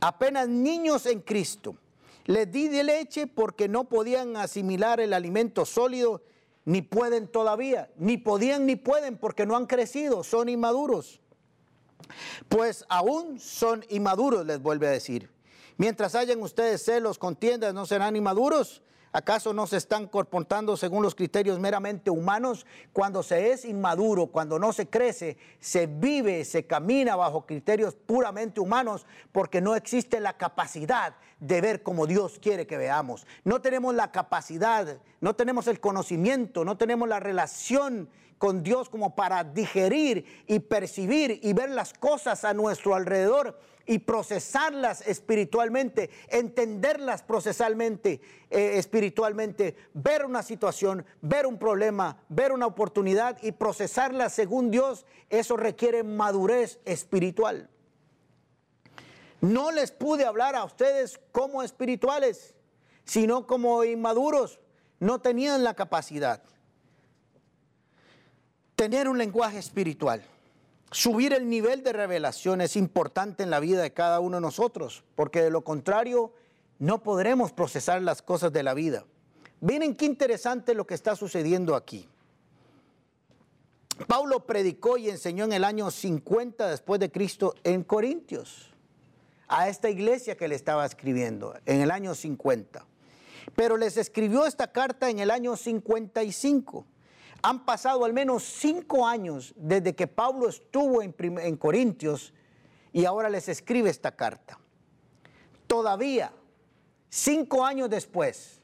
Apenas 0.00 0.48
niños 0.48 1.06
en 1.06 1.20
Cristo. 1.20 1.76
Les 2.24 2.50
di 2.50 2.68
de 2.68 2.84
leche 2.84 3.26
porque 3.26 3.68
no 3.68 3.84
podían 3.84 4.36
asimilar 4.36 5.00
el 5.00 5.12
alimento 5.12 5.66
sólido, 5.66 6.22
ni 6.64 6.80
pueden 6.80 7.26
todavía, 7.26 7.90
ni 7.96 8.16
podían 8.16 8.66
ni 8.66 8.76
pueden 8.76 9.18
porque 9.18 9.46
no 9.46 9.56
han 9.56 9.66
crecido, 9.66 10.22
son 10.22 10.48
inmaduros. 10.48 11.20
Pues 12.48 12.84
aún 12.88 13.40
son 13.40 13.84
inmaduros, 13.88 14.46
les 14.46 14.62
vuelve 14.62 14.86
a 14.86 14.90
decir. 14.90 15.30
Mientras 15.76 16.14
hayan 16.14 16.40
ustedes 16.42 16.84
celos, 16.84 17.18
contiendas, 17.18 17.74
no 17.74 17.86
serán 17.86 18.16
inmaduros. 18.16 18.82
¿Acaso 19.14 19.52
no 19.52 19.66
se 19.66 19.76
están 19.76 20.06
comportando 20.06 20.74
según 20.74 21.02
los 21.02 21.14
criterios 21.14 21.58
meramente 21.58 22.10
humanos? 22.10 22.64
Cuando 22.94 23.22
se 23.22 23.52
es 23.52 23.66
inmaduro, 23.66 24.28
cuando 24.28 24.58
no 24.58 24.72
se 24.72 24.88
crece, 24.88 25.36
se 25.60 25.86
vive, 25.86 26.46
se 26.46 26.66
camina 26.66 27.14
bajo 27.14 27.44
criterios 27.44 27.94
puramente 27.94 28.58
humanos 28.58 29.06
porque 29.30 29.60
no 29.60 29.76
existe 29.76 30.18
la 30.18 30.38
capacidad 30.38 31.14
de 31.40 31.60
ver 31.60 31.82
como 31.82 32.06
Dios 32.06 32.38
quiere 32.40 32.66
que 32.66 32.78
veamos. 32.78 33.26
No 33.44 33.60
tenemos 33.60 33.94
la 33.94 34.12
capacidad, 34.12 34.98
no 35.20 35.36
tenemos 35.36 35.66
el 35.66 35.78
conocimiento, 35.78 36.64
no 36.64 36.78
tenemos 36.78 37.06
la 37.06 37.20
relación 37.20 38.08
con 38.38 38.62
Dios 38.62 38.88
como 38.88 39.14
para 39.14 39.44
digerir 39.44 40.44
y 40.46 40.58
percibir 40.60 41.38
y 41.42 41.52
ver 41.52 41.68
las 41.68 41.92
cosas 41.92 42.44
a 42.44 42.54
nuestro 42.54 42.94
alrededor 42.94 43.58
y 43.86 44.00
procesarlas 44.00 45.06
espiritualmente, 45.06 46.10
entenderlas 46.28 47.22
procesalmente, 47.22 48.20
eh, 48.50 48.78
espiritualmente, 48.78 49.76
ver 49.94 50.24
una 50.24 50.42
situación, 50.42 51.04
ver 51.20 51.46
un 51.46 51.58
problema, 51.58 52.22
ver 52.28 52.52
una 52.52 52.66
oportunidad 52.66 53.38
y 53.42 53.52
procesarla 53.52 54.28
según 54.30 54.70
Dios, 54.70 55.06
eso 55.30 55.56
requiere 55.56 56.02
madurez 56.02 56.80
espiritual. 56.84 57.68
No 59.40 59.72
les 59.72 59.90
pude 59.90 60.24
hablar 60.24 60.54
a 60.54 60.64
ustedes 60.64 61.20
como 61.32 61.62
espirituales, 61.62 62.54
sino 63.04 63.46
como 63.46 63.82
inmaduros, 63.84 64.60
no 65.00 65.20
tenían 65.20 65.64
la 65.64 65.74
capacidad 65.74 66.42
tener 68.82 69.08
un 69.08 69.16
lenguaje 69.16 69.58
espiritual. 69.58 70.24
Subir 70.92 71.32
el 71.32 71.48
nivel 71.48 71.82
de 71.82 71.94
revelación 71.94 72.60
es 72.60 72.76
importante 72.76 73.42
en 73.42 73.50
la 73.50 73.60
vida 73.60 73.80
de 73.80 73.94
cada 73.94 74.20
uno 74.20 74.36
de 74.36 74.42
nosotros, 74.42 75.04
porque 75.14 75.42
de 75.42 75.50
lo 75.50 75.64
contrario 75.64 76.34
no 76.78 77.02
podremos 77.02 77.50
procesar 77.50 78.02
las 78.02 78.20
cosas 78.20 78.52
de 78.52 78.62
la 78.62 78.74
vida. 78.74 79.06
Miren 79.60 79.96
qué 79.96 80.04
interesante 80.04 80.74
lo 80.74 80.86
que 80.86 80.92
está 80.92 81.16
sucediendo 81.16 81.76
aquí. 81.76 82.08
Pablo 84.06 84.44
predicó 84.44 84.98
y 84.98 85.08
enseñó 85.08 85.44
en 85.44 85.52
el 85.52 85.64
año 85.64 85.90
50 85.90 86.68
después 86.68 87.00
de 87.00 87.10
Cristo 87.10 87.54
en 87.64 87.84
Corintios, 87.84 88.70
a 89.48 89.68
esta 89.68 89.88
iglesia 89.88 90.36
que 90.36 90.48
le 90.48 90.56
estaba 90.56 90.84
escribiendo, 90.84 91.54
en 91.64 91.80
el 91.80 91.90
año 91.90 92.14
50. 92.14 92.84
Pero 93.54 93.78
les 93.78 93.96
escribió 93.96 94.44
esta 94.44 94.72
carta 94.72 95.08
en 95.08 95.20
el 95.20 95.30
año 95.30 95.56
55. 95.56 96.84
Han 97.42 97.64
pasado 97.64 98.04
al 98.04 98.12
menos 98.12 98.44
cinco 98.44 99.06
años 99.06 99.52
desde 99.56 99.94
que 99.94 100.06
Pablo 100.06 100.48
estuvo 100.48 101.02
en, 101.02 101.56
Corintios 101.56 102.32
y 102.92 103.04
ahora 103.04 103.28
les 103.28 103.48
escribe 103.48 103.90
esta 103.90 104.14
carta. 104.14 104.58
Todavía, 105.66 106.32
cinco 107.08 107.64
años 107.64 107.90
después, 107.90 108.60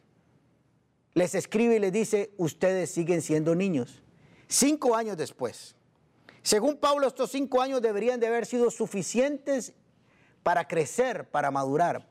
les 1.14 1.34
escribe 1.34 1.76
y 1.76 1.78
les 1.80 1.92
dice, 1.92 2.32
ustedes 2.36 2.92
siguen 2.92 3.20
siendo 3.20 3.56
niños. 3.56 4.02
Cinco 4.46 4.94
años 4.94 5.16
después. 5.16 5.74
Según 6.42 6.76
Pablo, 6.76 7.08
estos 7.08 7.32
cinco 7.32 7.60
años 7.60 7.82
deberían 7.82 8.20
de 8.20 8.28
haber 8.28 8.46
sido 8.46 8.70
suficientes 8.70 9.74
para 10.44 10.68
crecer, 10.68 11.28
para 11.28 11.50
madurar. 11.50 12.08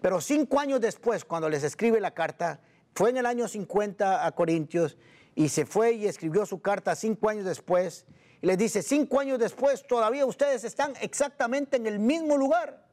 Pero 0.00 0.22
cinco 0.22 0.58
años 0.60 0.80
después, 0.80 1.26
cuando 1.26 1.50
les 1.50 1.62
escribe 1.62 2.00
la 2.00 2.14
carta, 2.14 2.60
fue 2.94 3.10
en 3.10 3.18
el 3.18 3.26
año 3.26 3.46
50 3.46 4.26
a 4.26 4.32
Corintios 4.32 4.96
y 5.36 5.50
se 5.50 5.66
fue 5.66 5.92
y 5.92 6.06
escribió 6.06 6.46
su 6.46 6.60
carta 6.60 6.96
cinco 6.96 7.28
años 7.28 7.44
después. 7.44 8.06
Y 8.40 8.46
les 8.46 8.58
dice, 8.58 8.82
cinco 8.82 9.20
años 9.20 9.38
después 9.38 9.86
todavía 9.86 10.24
ustedes 10.26 10.64
están 10.64 10.94
exactamente 11.00 11.76
en 11.76 11.86
el 11.86 11.98
mismo 11.98 12.38
lugar, 12.38 12.88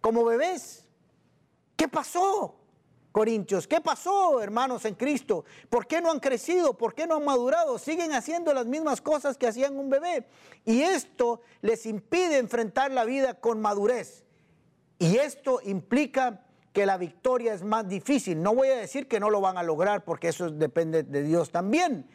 como 0.00 0.24
bebés. 0.24 0.86
¿Qué 1.76 1.88
pasó? 1.88 2.56
Corintios, 3.12 3.68
¿qué 3.68 3.80
pasó, 3.80 4.42
hermanos 4.42 4.84
en 4.86 4.96
Cristo? 4.96 5.44
¿Por 5.70 5.86
qué 5.86 6.00
no 6.00 6.10
han 6.10 6.18
crecido? 6.18 6.76
¿Por 6.76 6.94
qué 6.94 7.06
no 7.06 7.14
han 7.14 7.24
madurado? 7.24 7.78
Siguen 7.78 8.12
haciendo 8.12 8.52
las 8.52 8.66
mismas 8.66 9.00
cosas 9.00 9.38
que 9.38 9.46
hacían 9.46 9.78
un 9.78 9.88
bebé. 9.88 10.26
Y 10.64 10.82
esto 10.82 11.42
les 11.60 11.86
impide 11.86 12.38
enfrentar 12.38 12.90
la 12.90 13.04
vida 13.04 13.34
con 13.34 13.60
madurez. 13.60 14.24
Y 14.98 15.18
esto 15.18 15.60
implica 15.62 16.43
que 16.74 16.84
la 16.84 16.98
victoria 16.98 17.54
es 17.54 17.62
más 17.62 17.88
difícil. 17.88 18.42
No 18.42 18.52
voy 18.52 18.68
a 18.68 18.76
decir 18.76 19.06
que 19.06 19.20
no 19.20 19.30
lo 19.30 19.40
van 19.40 19.56
a 19.56 19.62
lograr 19.62 20.04
porque 20.04 20.28
eso 20.28 20.50
depende 20.50 21.04
de 21.04 21.22
Dios 21.22 21.50
también, 21.50 22.06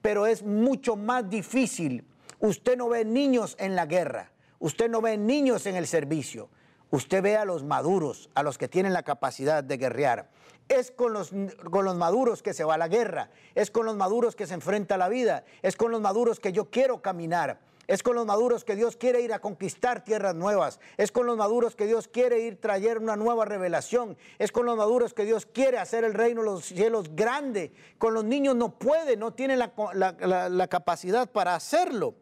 pero 0.00 0.26
es 0.26 0.42
mucho 0.42 0.96
más 0.96 1.28
difícil. 1.28 2.02
Usted 2.40 2.78
no 2.78 2.88
ve 2.88 3.04
niños 3.04 3.56
en 3.60 3.76
la 3.76 3.84
guerra, 3.84 4.32
usted 4.58 4.88
no 4.88 5.02
ve 5.02 5.18
niños 5.18 5.66
en 5.66 5.76
el 5.76 5.86
servicio, 5.86 6.48
usted 6.90 7.22
ve 7.22 7.36
a 7.36 7.44
los 7.44 7.62
maduros, 7.62 8.30
a 8.34 8.42
los 8.42 8.56
que 8.56 8.68
tienen 8.68 8.94
la 8.94 9.02
capacidad 9.02 9.62
de 9.62 9.76
guerrear. 9.76 10.30
Es 10.70 10.90
con 10.90 11.12
los, 11.12 11.32
con 11.70 11.84
los 11.84 11.96
maduros 11.96 12.42
que 12.42 12.54
se 12.54 12.64
va 12.64 12.74
a 12.74 12.78
la 12.78 12.88
guerra, 12.88 13.28
es 13.54 13.70
con 13.70 13.84
los 13.84 13.96
maduros 13.96 14.34
que 14.34 14.46
se 14.46 14.54
enfrenta 14.54 14.94
a 14.94 14.98
la 14.98 15.10
vida, 15.10 15.44
es 15.60 15.76
con 15.76 15.90
los 15.90 16.00
maduros 16.00 16.40
que 16.40 16.52
yo 16.52 16.70
quiero 16.70 17.02
caminar. 17.02 17.60
Es 17.86 18.02
con 18.02 18.16
los 18.16 18.26
maduros 18.26 18.64
que 18.64 18.74
Dios 18.74 18.96
quiere 18.96 19.20
ir 19.20 19.32
a 19.32 19.38
conquistar 19.38 20.02
tierras 20.02 20.34
nuevas. 20.34 20.80
Es 20.96 21.12
con 21.12 21.26
los 21.26 21.36
maduros 21.36 21.76
que 21.76 21.86
Dios 21.86 22.08
quiere 22.08 22.40
ir 22.40 22.54
a 22.54 22.60
traer 22.60 22.98
una 22.98 23.14
nueva 23.14 23.44
revelación. 23.44 24.16
Es 24.38 24.50
con 24.50 24.66
los 24.66 24.76
maduros 24.76 25.14
que 25.14 25.24
Dios 25.24 25.46
quiere 25.46 25.78
hacer 25.78 26.02
el 26.02 26.14
reino 26.14 26.40
de 26.40 26.46
los 26.46 26.64
cielos 26.64 27.14
grande. 27.14 27.72
Con 27.98 28.12
los 28.12 28.24
niños 28.24 28.56
no 28.56 28.70
puede, 28.70 29.16
no 29.16 29.32
tiene 29.32 29.56
la, 29.56 29.72
la 29.94 30.66
capacidad 30.68 31.30
para 31.30 31.54
hacerlo. 31.54 32.14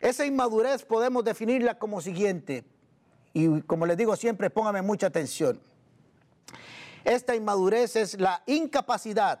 Esa 0.00 0.24
inmadurez 0.24 0.84
podemos 0.84 1.24
definirla 1.24 1.78
como 1.78 2.00
siguiente. 2.00 2.64
Y 3.34 3.60
como 3.62 3.84
les 3.84 3.98
digo 3.98 4.16
siempre, 4.16 4.48
póngame 4.48 4.80
mucha 4.80 5.08
atención. 5.08 5.60
Esta 7.04 7.36
inmadurez 7.36 7.96
es 7.96 8.18
la 8.18 8.42
incapacidad 8.46 9.40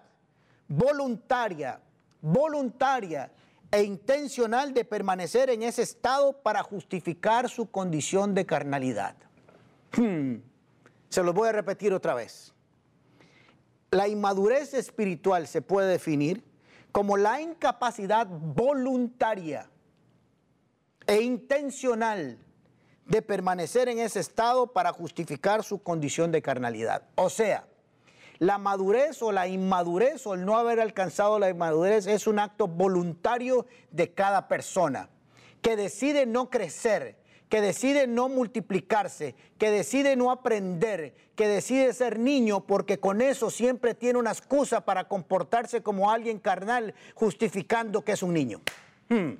voluntaria, 0.68 1.80
voluntaria 2.20 3.30
e 3.72 3.82
intencional 3.82 4.74
de 4.74 4.84
permanecer 4.84 5.50
en 5.50 5.62
ese 5.62 5.82
estado 5.82 6.32
para 6.42 6.62
justificar 6.62 7.48
su 7.48 7.70
condición 7.70 8.34
de 8.34 8.46
carnalidad. 8.46 9.14
Hmm. 9.96 10.36
Se 11.08 11.22
los 11.22 11.34
voy 11.34 11.48
a 11.48 11.52
repetir 11.52 11.92
otra 11.92 12.14
vez. 12.14 12.52
La 13.90 14.08
inmadurez 14.08 14.74
espiritual 14.74 15.46
se 15.46 15.62
puede 15.62 15.88
definir 15.88 16.44
como 16.92 17.16
la 17.16 17.40
incapacidad 17.40 18.26
voluntaria 18.26 19.68
e 21.06 21.20
intencional 21.22 22.38
de 23.06 23.22
permanecer 23.22 23.88
en 23.88 23.98
ese 23.98 24.20
estado 24.20 24.72
para 24.72 24.92
justificar 24.92 25.64
su 25.64 25.82
condición 25.82 26.30
de 26.30 26.42
carnalidad. 26.42 27.02
O 27.16 27.28
sea, 27.28 27.66
la 28.40 28.56
madurez 28.56 29.22
o 29.22 29.32
la 29.32 29.46
inmadurez 29.46 30.26
o 30.26 30.34
el 30.34 30.44
no 30.44 30.56
haber 30.56 30.80
alcanzado 30.80 31.38
la 31.38 31.50
inmadurez 31.50 32.06
es 32.06 32.26
un 32.26 32.38
acto 32.38 32.66
voluntario 32.66 33.66
de 33.90 34.12
cada 34.12 34.48
persona 34.48 35.10
que 35.60 35.76
decide 35.76 36.24
no 36.24 36.48
crecer, 36.48 37.16
que 37.50 37.60
decide 37.60 38.06
no 38.06 38.30
multiplicarse, 38.30 39.34
que 39.58 39.70
decide 39.70 40.16
no 40.16 40.30
aprender, 40.30 41.14
que 41.36 41.48
decide 41.48 41.92
ser 41.92 42.18
niño 42.18 42.60
porque 42.60 42.98
con 42.98 43.20
eso 43.20 43.50
siempre 43.50 43.94
tiene 43.94 44.18
una 44.18 44.32
excusa 44.32 44.86
para 44.86 45.06
comportarse 45.06 45.82
como 45.82 46.10
alguien 46.10 46.38
carnal 46.38 46.94
justificando 47.14 48.02
que 48.06 48.12
es 48.12 48.22
un 48.22 48.32
niño. 48.32 48.62
Hmm. 49.10 49.32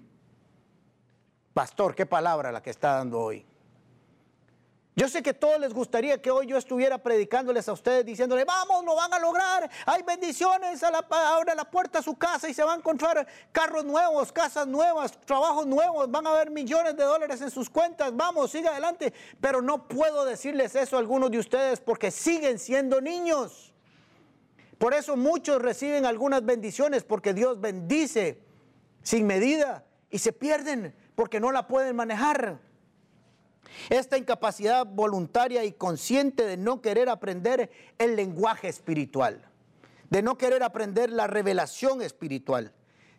Pastor, 1.55 1.95
qué 1.95 2.05
palabra 2.05 2.53
la 2.53 2.63
que 2.63 2.69
está 2.69 2.97
dando 2.97 3.19
hoy. 3.19 3.47
Yo 4.97 5.09
sé 5.09 5.23
que 5.23 5.33
todos 5.33 5.61
les 5.61 5.73
gustaría 5.73 6.21
que 6.21 6.33
hoy 6.33 6.49
yo 6.49 6.57
estuviera 6.57 6.99
predicándoles 6.99 7.69
a 7.69 7.73
ustedes, 7.73 8.05
diciéndoles, 8.05 8.45
vamos, 8.45 8.85
lo 8.85 8.97
van 8.97 9.15
a 9.15 9.21
lograr, 9.21 9.71
hay 9.87 10.03
bendiciones, 10.03 10.83
a 10.83 10.91
la, 10.91 11.07
abre 11.09 11.55
la 11.55 11.65
puerta 11.65 12.01
a 12.01 12.03
su 12.03 12.17
casa 12.17 12.49
y 12.49 12.55
se 12.55 12.65
van 12.65 12.75
a 12.75 12.79
encontrar 12.79 13.27
carros 13.53 13.85
nuevos, 13.85 14.33
casas 14.33 14.67
nuevas, 14.67 15.13
trabajos 15.25 15.67
nuevos, 15.67 16.11
van 16.11 16.27
a 16.27 16.31
haber 16.31 16.51
millones 16.51 16.97
de 16.97 17.05
dólares 17.05 17.41
en 17.41 17.53
sus 17.53 17.71
cuentas, 17.71 18.15
vamos, 18.17 18.51
siga 18.51 18.71
adelante. 18.73 19.15
Pero 19.41 19.63
no 19.63 19.87
puedo 19.87 20.25
decirles 20.25 20.75
eso 20.75 20.97
a 20.97 20.99
algunos 20.99 21.31
de 21.31 21.39
ustedes 21.39 21.81
porque 21.81 22.11
siguen 22.11 22.59
siendo 22.59 23.01
niños. 23.01 23.73
Por 24.77 24.93
eso 24.93 25.17
muchos 25.17 25.63
reciben 25.63 26.05
algunas 26.05 26.45
bendiciones 26.45 27.05
porque 27.05 27.33
Dios 27.33 27.61
bendice 27.61 28.43
sin 29.03 29.27
medida 29.27 29.85
y 30.11 30.19
se 30.19 30.33
pierden 30.33 30.97
porque 31.15 31.39
no 31.39 31.53
la 31.53 31.69
pueden 31.69 31.95
manejar. 31.95 32.59
Esta 33.89 34.19
incapacidad 34.19 34.87
voluntaria 34.87 35.65
y 35.65 35.73
consciente 35.73 36.45
de 36.45 36.57
no 36.57 36.81
querer 36.81 37.09
aprender 37.09 37.71
el 37.99 38.17
lenguaje 38.17 38.69
espiritual, 38.69 39.43
de 40.11 40.23
no 40.23 40.37
querer 40.37 40.63
aprender 40.63 41.11
la 41.11 41.27
revelación 41.27 42.03
espiritual, 42.03 42.73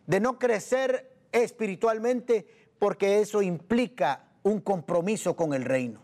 de 0.06 0.20
no 0.20 0.38
crecer 0.38 1.14
espiritualmente 1.32 2.46
porque 2.78 3.20
eso 3.20 3.42
implica 3.42 4.24
un 4.42 4.60
compromiso 4.60 5.36
con 5.36 5.54
el 5.54 5.64
reino. 5.64 6.00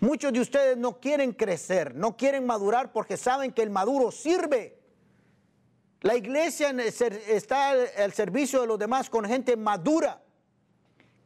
Muchos 0.00 0.32
de 0.32 0.40
ustedes 0.40 0.76
no 0.76 1.00
quieren 1.00 1.32
crecer, 1.32 1.94
no 1.94 2.16
quieren 2.16 2.44
madurar 2.46 2.92
porque 2.92 3.16
saben 3.16 3.52
que 3.52 3.62
el 3.62 3.70
maduro 3.70 4.10
sirve. 4.10 4.78
La 6.02 6.16
iglesia 6.16 6.70
está 6.70 7.70
al 7.70 8.12
servicio 8.12 8.60
de 8.60 8.66
los 8.66 8.78
demás 8.78 9.08
con 9.08 9.24
gente 9.24 9.56
madura 9.56 10.22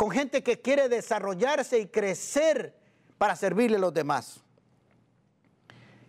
con 0.00 0.10
gente 0.10 0.42
que 0.42 0.62
quiere 0.62 0.88
desarrollarse 0.88 1.78
y 1.78 1.84
crecer 1.84 2.74
para 3.18 3.36
servirle 3.36 3.76
a 3.76 3.80
los 3.80 3.92
demás. 3.92 4.40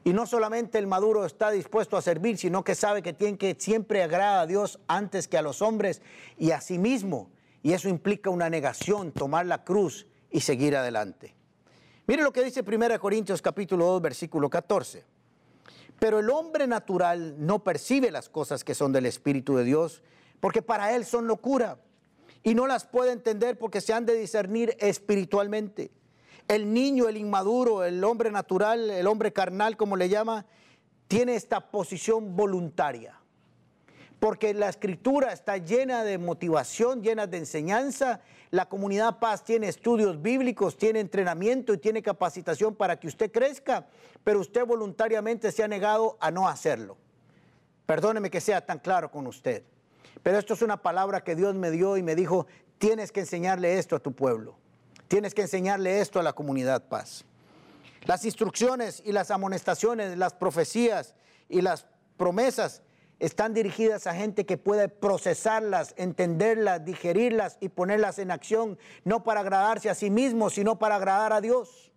Y 0.05 0.13
no 0.13 0.25
solamente 0.25 0.77
el 0.77 0.87
maduro 0.87 1.25
está 1.25 1.51
dispuesto 1.51 1.97
a 1.97 2.01
servir, 2.01 2.37
sino 2.37 2.63
que 2.63 2.73
sabe 2.73 3.01
que 3.01 3.11
tiene 3.11 3.37
que 3.37 3.53
siempre 3.59 4.01
agradar 4.01 4.39
a 4.39 4.47
Dios 4.47 4.79
antes 4.87 5.27
que 5.27 5.37
a 5.37 5.41
los 5.41 5.61
hombres 5.61 6.01
y 6.37 6.51
a 6.51 6.61
sí 6.61 6.79
mismo. 6.79 7.31
Y 7.63 7.73
eso 7.73 7.89
implica 7.89 8.29
una 8.29 8.49
negación, 8.49 9.11
tomar 9.11 9.45
la 9.45 9.65
cruz 9.65 10.07
y 10.29 10.39
seguir 10.39 10.77
adelante. 10.77 11.35
Mire 12.07 12.23
lo 12.23 12.31
que 12.31 12.45
dice 12.45 12.63
1 12.65 12.97
Corintios 12.97 13.41
capítulo 13.41 13.87
2, 13.87 14.01
versículo 14.01 14.49
14. 14.49 15.03
Pero 15.99 16.19
el 16.19 16.29
hombre 16.29 16.65
natural 16.65 17.35
no 17.45 17.61
percibe 17.61 18.09
las 18.09 18.29
cosas 18.29 18.63
que 18.63 18.73
son 18.73 18.93
del 18.93 19.05
Espíritu 19.05 19.57
de 19.57 19.65
Dios, 19.65 20.01
porque 20.39 20.61
para 20.61 20.95
él 20.95 21.03
son 21.03 21.27
locura 21.27 21.77
y 22.43 22.55
no 22.55 22.67
las 22.67 22.85
puede 22.85 23.11
entender 23.11 23.57
porque 23.57 23.81
se 23.81 23.93
han 23.93 24.05
de 24.05 24.15
discernir 24.15 24.75
espiritualmente. 24.79 25.91
El 26.47 26.73
niño, 26.73 27.07
el 27.07 27.17
inmaduro, 27.17 27.83
el 27.83 28.03
hombre 28.03 28.31
natural, 28.31 28.89
el 28.89 29.07
hombre 29.07 29.31
carnal, 29.31 29.77
como 29.77 29.95
le 29.95 30.09
llama, 30.09 30.45
tiene 31.07 31.35
esta 31.35 31.71
posición 31.71 32.35
voluntaria. 32.35 33.17
Porque 34.19 34.53
la 34.53 34.69
escritura 34.69 35.33
está 35.33 35.57
llena 35.57 36.03
de 36.03 36.17
motivación, 36.17 37.01
llena 37.01 37.25
de 37.25 37.37
enseñanza. 37.37 38.21
La 38.49 38.69
comunidad 38.69 39.19
Paz 39.19 39.43
tiene 39.43 39.67
estudios 39.67 40.21
bíblicos, 40.21 40.77
tiene 40.77 40.99
entrenamiento 40.99 41.73
y 41.73 41.77
tiene 41.77 42.03
capacitación 42.03 42.75
para 42.75 42.99
que 42.99 43.07
usted 43.07 43.31
crezca, 43.31 43.87
pero 44.23 44.39
usted 44.39 44.65
voluntariamente 44.65 45.51
se 45.51 45.63
ha 45.63 45.67
negado 45.67 46.17
a 46.19 46.31
no 46.31 46.47
hacerlo. 46.47 46.97
Perdóneme 47.85 48.29
que 48.29 48.41
sea 48.41 48.65
tan 48.65 48.79
claro 48.79 49.09
con 49.09 49.25
usted. 49.25 49.63
Pero 50.23 50.37
esto 50.37 50.53
es 50.53 50.61
una 50.61 50.81
palabra 50.81 51.23
que 51.23 51.35
Dios 51.35 51.55
me 51.55 51.71
dio 51.71 51.97
y 51.97 52.03
me 52.03 52.15
dijo, 52.15 52.47
tienes 52.77 53.11
que 53.11 53.21
enseñarle 53.21 53.79
esto 53.79 53.95
a 53.95 53.99
tu 53.99 54.13
pueblo. 54.13 54.57
Tienes 55.07 55.33
que 55.33 55.41
enseñarle 55.41 55.99
esto 55.99 56.19
a 56.19 56.23
la 56.23 56.33
comunidad 56.33 56.87
paz. 56.87 57.25
Las 58.05 58.25
instrucciones 58.25 59.01
y 59.05 59.11
las 59.11 59.31
amonestaciones, 59.31 60.17
las 60.17 60.33
profecías 60.33 61.15
y 61.49 61.61
las 61.61 61.85
promesas 62.17 62.81
están 63.19 63.53
dirigidas 63.53 64.07
a 64.07 64.15
gente 64.15 64.45
que 64.45 64.57
puede 64.57 64.89
procesarlas, 64.89 65.93
entenderlas, 65.97 66.83
digerirlas 66.83 67.57
y 67.59 67.69
ponerlas 67.69 68.17
en 68.17 68.31
acción, 68.31 68.79
no 69.03 69.23
para 69.23 69.41
agradarse 69.41 69.89
a 69.91 69.95
sí 69.95 70.09
mismo, 70.09 70.49
sino 70.49 70.79
para 70.79 70.95
agradar 70.95 71.31
a 71.31 71.41
Dios 71.41 71.90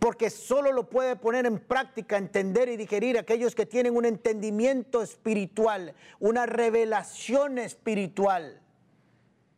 porque 0.00 0.30
solo 0.30 0.72
lo 0.72 0.88
puede 0.88 1.14
poner 1.14 1.44
en 1.44 1.58
práctica, 1.58 2.16
entender 2.16 2.70
y 2.70 2.78
digerir 2.78 3.18
aquellos 3.18 3.54
que 3.54 3.66
tienen 3.66 3.94
un 3.94 4.06
entendimiento 4.06 5.02
espiritual, 5.02 5.94
una 6.18 6.46
revelación 6.46 7.58
espiritual. 7.58 8.62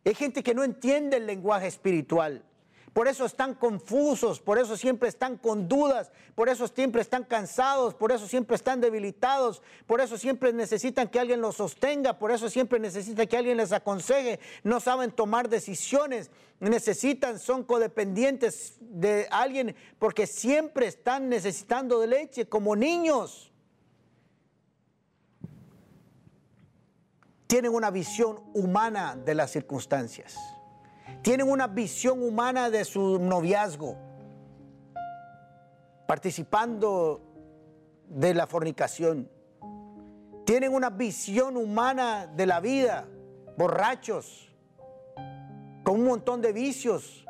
Hay 0.04 0.14
gente 0.14 0.42
que 0.42 0.52
no 0.52 0.64
entiende 0.64 1.18
el 1.18 1.28
lenguaje 1.28 1.68
espiritual, 1.68 2.44
Por 2.92 3.08
eso 3.08 3.24
están 3.24 3.54
confusos, 3.54 4.38
por 4.40 4.58
eso 4.58 4.76
siempre 4.76 5.08
están 5.08 5.38
con 5.38 5.66
dudas, 5.66 6.12
por 6.34 6.50
eso 6.50 6.68
siempre 6.68 7.00
están 7.00 7.24
cansados, 7.24 7.94
por 7.94 8.12
eso 8.12 8.28
siempre 8.28 8.54
están 8.54 8.82
debilitados, 8.82 9.62
por 9.86 10.02
eso 10.02 10.18
siempre 10.18 10.52
necesitan 10.52 11.08
que 11.08 11.18
alguien 11.18 11.40
los 11.40 11.56
sostenga, 11.56 12.18
por 12.18 12.30
eso 12.30 12.50
siempre 12.50 12.78
necesitan 12.78 13.26
que 13.26 13.38
alguien 13.38 13.56
les 13.56 13.72
aconseje, 13.72 14.40
no 14.62 14.78
saben 14.78 15.10
tomar 15.10 15.48
decisiones, 15.48 16.30
necesitan, 16.60 17.38
son 17.38 17.64
codependientes 17.64 18.76
de 18.80 19.26
alguien 19.30 19.74
porque 19.98 20.26
siempre 20.26 20.86
están 20.86 21.30
necesitando 21.30 21.98
de 21.98 22.08
leche 22.08 22.46
como 22.46 22.76
niños. 22.76 23.50
Tienen 27.46 27.72
una 27.74 27.90
visión 27.90 28.40
humana 28.52 29.16
de 29.16 29.34
las 29.34 29.50
circunstancias 29.50 30.36
tienen 31.20 31.50
una 31.50 31.66
visión 31.66 32.22
humana 32.22 32.70
de 32.70 32.84
su 32.84 33.18
noviazgo, 33.18 33.96
participando 36.06 37.20
de 38.08 38.34
la 38.34 38.46
fornicación. 38.46 39.28
Tienen 40.44 40.74
una 40.74 40.90
visión 40.90 41.56
humana 41.56 42.26
de 42.26 42.46
la 42.46 42.60
vida, 42.60 43.06
borrachos, 43.56 44.48
con 45.84 46.00
un 46.00 46.04
montón 46.04 46.40
de 46.40 46.52
vicios, 46.52 47.24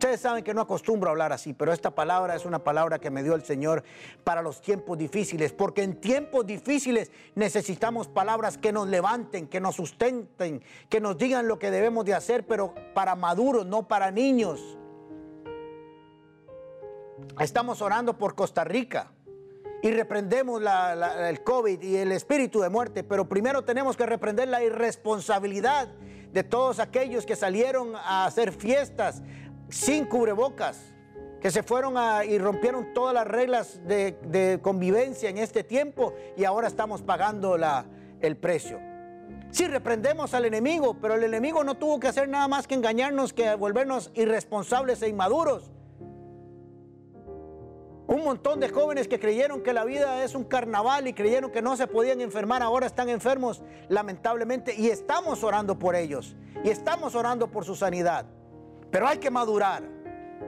Ustedes 0.00 0.22
saben 0.22 0.42
que 0.42 0.54
no 0.54 0.62
acostumbro 0.62 1.10
a 1.10 1.12
hablar 1.12 1.30
así, 1.30 1.52
pero 1.52 1.74
esta 1.74 1.90
palabra 1.90 2.34
es 2.34 2.46
una 2.46 2.64
palabra 2.64 2.98
que 2.98 3.10
me 3.10 3.22
dio 3.22 3.34
el 3.34 3.44
Señor 3.44 3.84
para 4.24 4.40
los 4.40 4.62
tiempos 4.62 4.96
difíciles, 4.96 5.52
porque 5.52 5.82
en 5.82 6.00
tiempos 6.00 6.46
difíciles 6.46 7.12
necesitamos 7.34 8.08
palabras 8.08 8.56
que 8.56 8.72
nos 8.72 8.88
levanten, 8.88 9.46
que 9.46 9.60
nos 9.60 9.76
sustenten, 9.76 10.62
que 10.88 11.02
nos 11.02 11.18
digan 11.18 11.46
lo 11.46 11.58
que 11.58 11.70
debemos 11.70 12.06
de 12.06 12.14
hacer, 12.14 12.46
pero 12.46 12.74
para 12.94 13.14
maduros, 13.14 13.66
no 13.66 13.88
para 13.88 14.10
niños. 14.10 14.78
Estamos 17.38 17.82
orando 17.82 18.16
por 18.16 18.34
Costa 18.34 18.64
Rica 18.64 19.12
y 19.82 19.90
reprendemos 19.90 20.62
el 21.18 21.42
COVID 21.42 21.82
y 21.82 21.96
el 21.96 22.12
espíritu 22.12 22.60
de 22.60 22.70
muerte, 22.70 23.04
pero 23.04 23.28
primero 23.28 23.64
tenemos 23.64 23.98
que 23.98 24.06
reprender 24.06 24.48
la 24.48 24.64
irresponsabilidad 24.64 25.88
de 26.32 26.42
todos 26.42 26.78
aquellos 26.78 27.26
que 27.26 27.36
salieron 27.36 27.94
a 27.96 28.24
hacer 28.24 28.52
fiestas, 28.52 29.22
sin 29.70 30.04
cubrebocas, 30.04 30.94
que 31.40 31.50
se 31.50 31.62
fueron 31.62 31.96
a, 31.96 32.24
y 32.24 32.38
rompieron 32.38 32.92
todas 32.92 33.14
las 33.14 33.26
reglas 33.26 33.80
de, 33.86 34.60
convivencia 34.62 35.30
en 35.30 35.38
este 35.38 35.64
tiempo 35.64 36.14
y 36.36 36.44
ahora 36.44 36.68
estamos 36.68 37.02
pagando 37.02 37.56
la, 37.56 37.86
el 38.20 38.36
precio. 38.36 38.78
Sí, 39.50 39.66
reprendemos 39.66 40.34
al 40.34 40.44
enemigo, 40.44 40.96
pero 41.00 41.14
el 41.14 41.24
enemigo 41.24 41.64
no 41.64 41.76
tuvo 41.76 41.98
que 41.98 42.08
hacer 42.08 42.28
nada 42.28 42.46
más 42.46 42.66
que 42.66 42.74
engañarnos, 42.74 43.32
que 43.32 43.54
volvernos 43.54 44.10
irresponsables 44.14 45.02
e 45.02 45.08
inmaduros. 45.08 45.72
Un 48.06 48.24
montón 48.24 48.60
de 48.60 48.68
jóvenes 48.68 49.08
que 49.08 49.20
creyeron 49.20 49.62
que 49.62 49.72
la 49.72 49.84
vida 49.84 50.24
es 50.24 50.34
un 50.34 50.44
carnaval 50.44 51.06
y 51.06 51.14
creyeron 51.14 51.50
que 51.50 51.62
no 51.62 51.76
se 51.76 51.86
podían 51.86 52.20
enfermar, 52.20 52.62
ahora 52.62 52.86
están 52.86 53.08
enfermos 53.08 53.62
lamentablemente 53.88 54.74
y 54.76 54.88
estamos 54.88 55.42
orando 55.44 55.78
por 55.78 55.94
ellos 55.94 56.36
y 56.64 56.70
estamos 56.70 57.14
orando 57.14 57.50
por 57.50 57.64
su 57.64 57.76
sanidad. 57.76 58.26
Pero 58.90 59.06
hay 59.06 59.18
que 59.18 59.30
madurar. 59.30 59.82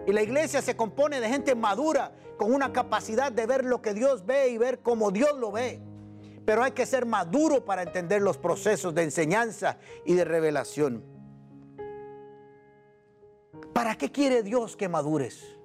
Y 0.06 0.12
la 0.12 0.22
iglesia 0.22 0.62
se 0.62 0.76
compone 0.76 1.20
de 1.20 1.28
gente 1.28 1.54
madura, 1.54 2.12
con 2.36 2.52
una 2.52 2.72
capacidad 2.72 3.30
de 3.30 3.46
ver 3.46 3.64
lo 3.64 3.80
que 3.82 3.94
Dios 3.94 4.26
ve 4.26 4.48
y 4.48 4.58
ver 4.58 4.80
como 4.80 5.10
Dios 5.10 5.38
lo 5.38 5.52
ve. 5.52 5.80
Pero 6.44 6.62
hay 6.62 6.72
que 6.72 6.86
ser 6.86 7.06
maduro 7.06 7.64
para 7.64 7.82
entender 7.82 8.20
los 8.20 8.36
procesos 8.36 8.94
de 8.94 9.04
enseñanza 9.04 9.78
y 10.04 10.14
de 10.14 10.24
revelación. 10.24 11.04
¿Para 13.72 13.94
qué 13.96 14.10
quiere 14.10 14.42
Dios 14.42 14.76
que 14.76 14.88
madures? 14.88 15.56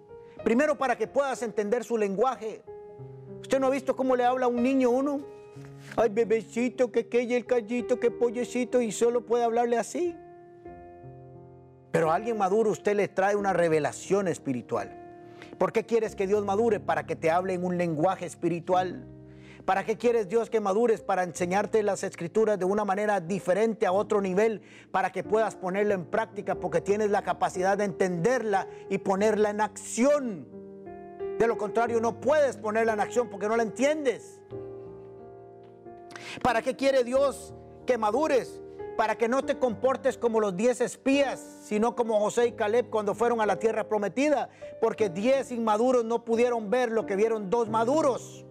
Primero 0.44 0.78
para 0.78 0.96
que 0.96 1.08
puedas 1.08 1.42
entender 1.42 1.84
su 1.84 1.98
lenguaje. 1.98 2.64
¿Usted 3.42 3.60
no 3.60 3.68
ha 3.68 3.72
visto 3.72 3.96
cómo 3.96 4.16
le 4.16 4.24
habla 4.24 4.46
a 4.46 4.50
un 4.50 4.62
niño 4.62 4.92
uno? 4.92 5.22
Ay, 5.96 6.10
bebecito, 6.10 6.92
que 6.92 7.08
que 7.08 7.36
el 7.36 7.46
callito, 7.46 8.00
que 8.00 8.12
pollecito, 8.12 8.82
y 8.82 8.92
solo 8.92 9.26
puede 9.26 9.44
hablarle 9.44 9.78
así. 9.78 10.16
Pero 11.92 12.12
a 12.12 12.16
alguien 12.16 12.38
maduro 12.38 12.72
usted 12.72 12.96
le 12.96 13.08
trae 13.08 13.36
una 13.36 13.54
revelación 13.54 14.28
espiritual. 14.28 15.04
¿Por 15.58 15.72
qué 15.72 15.86
quieres 15.86 16.16
que 16.16 16.28
Dios 16.28 16.46
madure? 16.46 16.80
Para 16.80 17.06
que 17.06 17.16
te 17.16 17.32
hable 17.32 17.54
en 17.54 17.64
un 17.64 17.78
lenguaje 17.78 18.26
espiritual. 18.26 19.08
¿Para 19.66 19.84
qué 19.84 19.98
quieres 19.98 20.30
Dios 20.30 20.50
que 20.50 20.62
madures? 20.62 21.02
Para 21.02 21.24
enseñarte 21.24 21.84
las 21.84 22.04
escrituras 22.04 22.58
de 22.58 22.66
una 22.66 22.86
manera 22.86 23.20
diferente 23.20 23.86
a 23.86 23.92
otro 23.92 24.22
nivel, 24.22 24.62
para 24.92 25.12
que 25.12 25.24
puedas 25.24 25.56
ponerla 25.56 25.94
en 25.94 26.06
práctica, 26.06 26.56
porque 26.56 26.80
tienes 26.80 27.10
la 27.10 27.22
capacidad 27.22 27.78
de 27.78 27.84
entenderla 27.84 28.68
y 28.90 29.00
ponerla 29.00 29.50
en 29.50 29.60
acción. 29.60 30.48
De 31.38 31.48
lo 31.48 31.58
contrario, 31.58 32.00
no 32.00 32.22
puedes 32.22 32.56
ponerla 32.56 32.94
en 32.94 33.02
acción 33.02 33.30
porque 33.30 33.48
no 33.50 33.58
la 33.58 33.64
entiendes. 33.64 34.40
¿Para 36.42 36.62
qué 36.62 36.76
quiere 36.76 37.04
Dios 37.04 37.54
que 37.86 37.98
madures? 37.98 38.62
Para 38.98 39.16
que 39.16 39.30
no 39.30 39.44
te 39.44 39.60
comportes 39.60 40.18
como 40.18 40.40
los 40.40 40.58
diez 40.58 40.82
espías, 40.82 41.40
sino 41.64 41.96
como 41.96 42.20
José 42.20 42.48
y 42.48 42.52
Caleb 42.54 42.90
cuando 42.90 43.14
fueron 43.14 43.40
a 43.40 43.46
la 43.46 43.60
tierra 43.60 43.88
prometida, 43.88 44.50
porque 44.82 45.10
diez 45.10 45.52
inmaduros 45.52 46.04
no 46.04 46.26
pudieron 46.26 46.72
ver 46.72 46.92
lo 46.92 47.06
que 47.06 47.16
vieron 47.16 47.52
dos 47.52 47.70
maduros. 47.70 48.44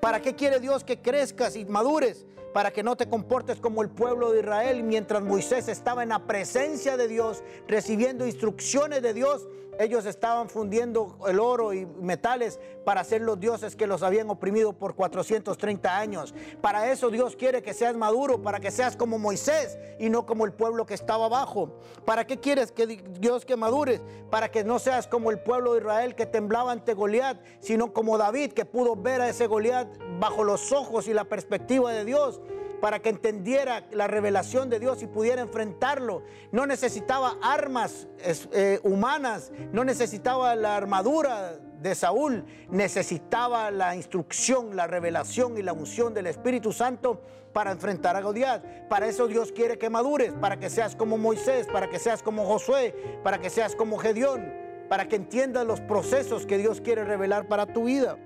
¿Para 0.00 0.20
qué 0.20 0.36
quiere 0.36 0.60
Dios 0.60 0.84
que 0.84 1.00
crezcas 1.00 1.56
y 1.56 1.64
madures? 1.64 2.26
Para 2.52 2.70
que 2.70 2.82
no 2.82 2.96
te 2.96 3.08
comportes 3.08 3.60
como 3.60 3.82
el 3.82 3.88
pueblo 3.88 4.30
de 4.30 4.40
Israel 4.40 4.82
mientras 4.82 5.22
Moisés 5.22 5.68
estaba 5.68 6.02
en 6.02 6.10
la 6.10 6.26
presencia 6.26 6.98
de 6.98 7.08
Dios, 7.08 7.42
recibiendo 7.66 8.26
instrucciones 8.26 9.00
de 9.00 9.14
Dios 9.14 9.48
ellos 9.78 10.06
estaban 10.06 10.48
fundiendo 10.48 11.18
el 11.26 11.38
oro 11.38 11.72
y 11.72 11.86
metales 11.86 12.58
para 12.84 13.04
ser 13.04 13.22
los 13.22 13.38
dioses 13.38 13.76
que 13.76 13.86
los 13.86 14.02
habían 14.02 14.28
oprimido 14.30 14.72
por 14.72 14.94
430 14.94 15.98
años. 15.98 16.34
Para 16.60 16.90
eso 16.90 17.10
Dios 17.10 17.36
quiere 17.36 17.62
que 17.62 17.74
seas 17.74 17.96
maduro, 17.96 18.42
para 18.42 18.60
que 18.60 18.70
seas 18.70 18.96
como 18.96 19.18
Moisés 19.18 19.78
y 19.98 20.10
no 20.10 20.26
como 20.26 20.44
el 20.44 20.52
pueblo 20.52 20.86
que 20.86 20.94
estaba 20.94 21.26
abajo. 21.26 21.78
¿Para 22.04 22.26
qué 22.26 22.38
quieres 22.38 22.72
que 22.72 22.86
Dios 22.86 23.44
que 23.44 23.56
madures? 23.56 24.00
Para 24.30 24.50
que 24.50 24.64
no 24.64 24.78
seas 24.78 25.06
como 25.06 25.30
el 25.30 25.38
pueblo 25.38 25.74
de 25.74 25.80
Israel 25.80 26.14
que 26.14 26.26
temblaba 26.26 26.72
ante 26.72 26.94
Goliat, 26.94 27.38
sino 27.60 27.92
como 27.92 28.18
David 28.18 28.52
que 28.52 28.64
pudo 28.64 28.96
ver 28.96 29.20
a 29.20 29.28
ese 29.28 29.46
Goliat 29.46 29.88
bajo 30.18 30.44
los 30.44 30.72
ojos 30.72 31.08
y 31.08 31.14
la 31.14 31.24
perspectiva 31.24 31.92
de 31.92 32.04
Dios 32.04 32.40
para 32.80 33.00
que 33.00 33.08
entendiera 33.08 33.86
la 33.90 34.06
revelación 34.06 34.70
de 34.70 34.78
Dios 34.78 35.02
y 35.02 35.06
pudiera 35.06 35.42
enfrentarlo. 35.42 36.22
No 36.52 36.66
necesitaba 36.66 37.36
armas 37.42 38.08
eh, 38.52 38.80
humanas, 38.82 39.52
no 39.72 39.84
necesitaba 39.84 40.54
la 40.54 40.76
armadura 40.76 41.58
de 41.80 41.94
Saúl, 41.94 42.44
necesitaba 42.70 43.70
la 43.70 43.94
instrucción, 43.94 44.74
la 44.76 44.86
revelación 44.86 45.58
y 45.58 45.62
la 45.62 45.72
unción 45.72 46.12
del 46.12 46.26
Espíritu 46.26 46.72
Santo 46.72 47.20
para 47.52 47.70
enfrentar 47.70 48.16
a 48.16 48.20
Goliat. 48.20 48.88
Para 48.88 49.06
eso 49.06 49.26
Dios 49.26 49.52
quiere 49.52 49.78
que 49.78 49.90
madures, 49.90 50.32
para 50.34 50.58
que 50.58 50.70
seas 50.70 50.96
como 50.96 51.18
Moisés, 51.18 51.66
para 51.66 51.88
que 51.88 51.98
seas 51.98 52.22
como 52.22 52.44
Josué, 52.44 52.94
para 53.22 53.40
que 53.40 53.50
seas 53.50 53.74
como 53.76 53.98
Gedeón, 53.98 54.52
para 54.88 55.08
que 55.08 55.16
entiendas 55.16 55.66
los 55.66 55.80
procesos 55.80 56.46
que 56.46 56.58
Dios 56.58 56.80
quiere 56.80 57.04
revelar 57.04 57.46
para 57.46 57.66
tu 57.66 57.84
vida. 57.84 58.18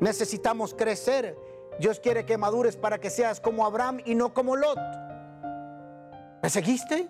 Necesitamos 0.00 0.74
crecer 0.74 1.36
Dios 1.80 1.98
quiere 1.98 2.26
que 2.26 2.36
madures 2.36 2.76
para 2.76 2.98
que 2.98 3.08
seas 3.08 3.40
como 3.40 3.64
Abraham 3.64 4.00
y 4.04 4.14
no 4.14 4.34
como 4.34 4.54
Lot. 4.54 4.78
¿Me 6.42 6.50
seguiste? 6.50 7.08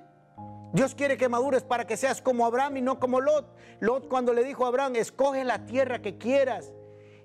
Dios 0.72 0.94
quiere 0.94 1.16
que 1.16 1.28
madures 1.28 1.64
para 1.64 1.88
que 1.88 1.96
seas 1.96 2.22
como 2.22 2.46
Abraham 2.46 2.76
y 2.76 2.80
no 2.80 3.00
como 3.00 3.20
Lot. 3.20 3.52
Lot 3.80 4.06
cuando 4.06 4.32
le 4.32 4.44
dijo 4.44 4.64
a 4.64 4.68
Abraham, 4.68 4.94
escoge 4.94 5.42
la 5.42 5.66
tierra 5.66 6.00
que 6.00 6.18
quieras. 6.18 6.72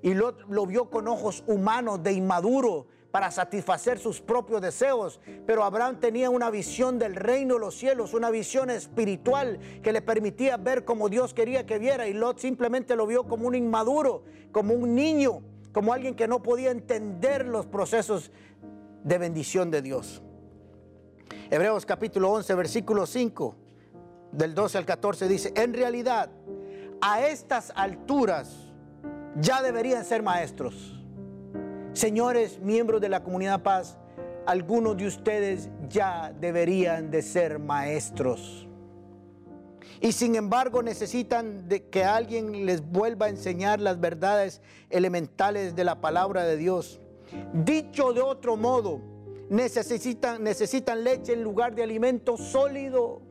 Y 0.02 0.16
Lot 0.16 0.42
lo 0.50 0.66
vio 0.66 0.90
con 0.90 1.08
ojos 1.08 1.44
humanos 1.46 2.02
de 2.02 2.14
inmaduro 2.14 2.88
para 3.12 3.30
satisfacer 3.30 4.00
sus 4.00 4.22
propios 4.22 4.60
deseos. 4.60 5.20
Pero 5.46 5.64
Abraham 5.64 6.00
tenía 6.00 6.32
una 6.32 6.50
visión 6.50 6.98
del 6.98 7.14
reino 7.14 7.54
de 7.54 7.60
los 7.60 7.76
cielos, 7.78 8.16
una 8.16 8.32
visión 8.32 8.72
espiritual 8.72 9.60
que 9.84 9.94
le 9.94 10.02
permitía 10.02 10.58
ver 10.58 10.84
como 10.84 11.10
Dios 11.10 11.36
quería 11.36 11.68
que 11.68 11.78
viera. 11.78 12.08
Y 12.08 12.14
Lot 12.14 12.40
simplemente 12.40 12.96
lo 12.96 13.06
vio 13.06 13.28
como 13.28 13.46
un 13.46 13.54
inmaduro, 13.54 14.24
como 14.52 14.74
un 14.74 14.96
niño 14.96 15.44
como 15.76 15.92
alguien 15.92 16.16
que 16.16 16.26
no 16.26 16.42
podía 16.42 16.72
entender 16.72 17.46
los 17.46 17.66
procesos 17.66 18.32
de 19.04 19.18
bendición 19.18 19.72
de 19.72 19.82
Dios. 19.82 20.22
Hebreos 21.52 21.86
capítulo 21.86 22.32
11, 22.32 22.56
versículo 22.56 23.06
5, 23.06 23.58
del 24.32 24.56
12 24.56 24.78
al 24.78 24.86
14 24.86 25.28
dice, 25.28 25.52
en 25.54 25.74
realidad, 25.74 26.30
a 27.02 27.28
estas 27.28 27.74
alturas 27.76 28.56
ya 29.36 29.62
deberían 29.62 30.06
ser 30.06 30.24
maestros. 30.24 31.04
Señores, 31.92 32.58
miembros 32.62 33.02
de 33.02 33.10
la 33.10 33.22
comunidad 33.22 33.62
paz, 33.62 33.98
algunos 34.46 34.96
de 34.96 35.08
ustedes 35.08 35.70
ya 35.90 36.32
deberían 36.40 37.12
de 37.12 37.22
ser 37.22 37.60
maestros 37.60 38.66
y 40.02 40.12
sin 40.12 40.36
embargo 40.36 40.84
necesitan 40.84 41.68
que 41.92 42.04
alguien 42.04 42.66
les 42.66 42.82
vuelva 42.82 43.28
a 43.28 43.30
enseñar 43.30 43.80
las 43.80 44.00
verdades 44.00 44.62
elementales 44.90 45.76
de 45.76 45.84
la 45.84 46.02
palabra 46.02 46.44
de 46.44 46.58
Dios. 46.58 47.00
Dicho 47.54 48.14
de 48.14 48.22
otro 48.22 48.58
modo, 48.58 49.02
necesitan, 49.50 50.44
necesitan 50.44 51.04
leche 51.04 51.34
en 51.34 51.44
lugar 51.44 51.76
de 51.76 51.84
alimento 51.84 52.38
sólido. 52.38 53.22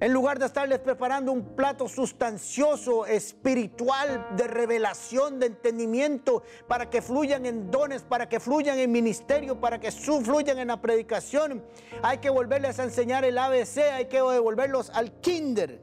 En 0.00 0.12
lugar 0.12 0.38
de 0.38 0.46
estarles 0.46 0.78
preparando 0.78 1.32
un 1.32 1.56
plato 1.56 1.88
sustancioso, 1.88 3.04
espiritual, 3.04 4.28
de 4.36 4.46
revelación, 4.46 5.40
de 5.40 5.46
entendimiento, 5.46 6.44
para 6.68 6.88
que 6.88 7.02
fluyan 7.02 7.44
en 7.46 7.68
dones, 7.68 8.02
para 8.02 8.28
que 8.28 8.38
fluyan 8.38 8.78
en 8.78 8.92
ministerio, 8.92 9.60
para 9.60 9.80
que 9.80 9.90
fluyan 9.90 10.58
en 10.58 10.68
la 10.68 10.80
predicación, 10.80 11.64
hay 12.00 12.18
que 12.18 12.30
volverles 12.30 12.78
a 12.78 12.84
enseñar 12.84 13.24
el 13.24 13.36
ABC, 13.38 13.78
hay 13.92 14.04
que 14.04 14.18
devolverlos 14.18 14.90
al 14.90 15.20
kinder. 15.20 15.82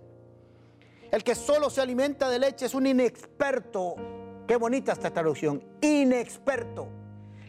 El 1.12 1.22
que 1.22 1.36
solo 1.36 1.70
se 1.70 1.82
alimenta 1.82 2.30
de 2.30 2.40
leche 2.40 2.68
es 2.68 2.74
un 2.74 2.88
inexperto. 2.88 3.96
Qué 4.48 4.56
bonita 4.56 4.94
esta 4.94 5.12
traducción, 5.12 5.62
inexperto. 5.82 6.88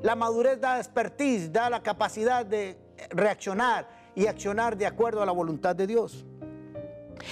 La 0.01 0.17
madurez 0.17 0.61
da 0.61 0.79
expertise, 0.79 1.53
da 1.53 1.71
la 1.71 1.81
capacidad 1.81 2.45
de 2.45 2.77
reaccionar 3.11 3.89
y 4.17 4.27
accionar 4.27 4.77
de 4.77 4.87
acuerdo 4.87 5.23
a 5.23 5.27
la 5.27 5.33
voluntad 5.33 5.77
de 5.77 5.87
Dios. 5.87 6.25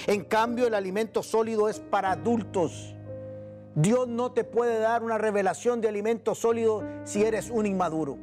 En 0.07 0.23
cambio, 0.23 0.67
el 0.67 0.73
alimento 0.73 1.23
sólido 1.23 1.69
es 1.69 1.79
para 1.79 2.11
adultos. 2.11 2.95
Dios 3.75 4.07
no 4.07 4.31
te 4.31 4.43
puede 4.43 4.79
dar 4.79 5.03
una 5.03 5.17
revelación 5.17 5.81
de 5.81 5.89
alimento 5.89 6.33
sólido 6.33 6.83
si 7.03 7.23
eres 7.23 7.49
un 7.49 7.65
inmaduro. 7.65 8.17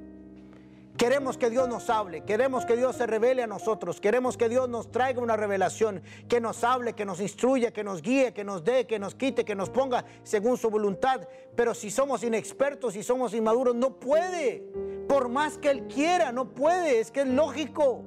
Queremos 0.96 1.38
que 1.38 1.50
Dios 1.50 1.68
nos 1.68 1.88
hable, 1.90 2.22
queremos 2.22 2.66
que 2.66 2.76
Dios 2.76 2.96
se 2.96 3.06
revele 3.06 3.42
a 3.42 3.46
nosotros, 3.46 4.00
queremos 4.00 4.37
que 4.37 4.48
Dios 4.48 4.68
nos 4.68 4.92
traiga 4.92 5.20
una 5.20 5.37
revelación, 5.37 6.02
que 6.28 6.40
nos 6.40 6.62
hable, 6.64 6.92
que 6.92 7.06
nos 7.06 7.20
instruya, 7.20 7.72
que 7.72 7.82
nos 7.82 8.02
guíe, 8.02 8.32
que 8.35 8.44
nos 8.44 8.62
dé, 8.62 8.87
que 8.87 8.98
nos 8.98 9.14
quite, 9.14 9.44
que 9.44 9.54
nos 9.54 9.70
ponga 9.70 10.04
según 10.22 10.58
su 10.58 10.70
voluntad. 10.70 11.26
Pero 11.56 11.74
si 11.74 11.90
somos 11.90 12.22
inexpertos, 12.22 12.92
si 12.92 13.02
somos 13.02 13.32
inmaduros, 13.32 13.74
no 13.74 13.98
puede. 13.98 14.64
Por 15.08 15.28
más 15.28 15.56
que 15.56 15.70
Él 15.70 15.87
quiera, 15.87 16.30
no 16.30 16.50
puede, 16.50 17.00
es 17.00 17.11
que 17.11 17.22
es 17.22 17.26
lógico. 17.26 18.04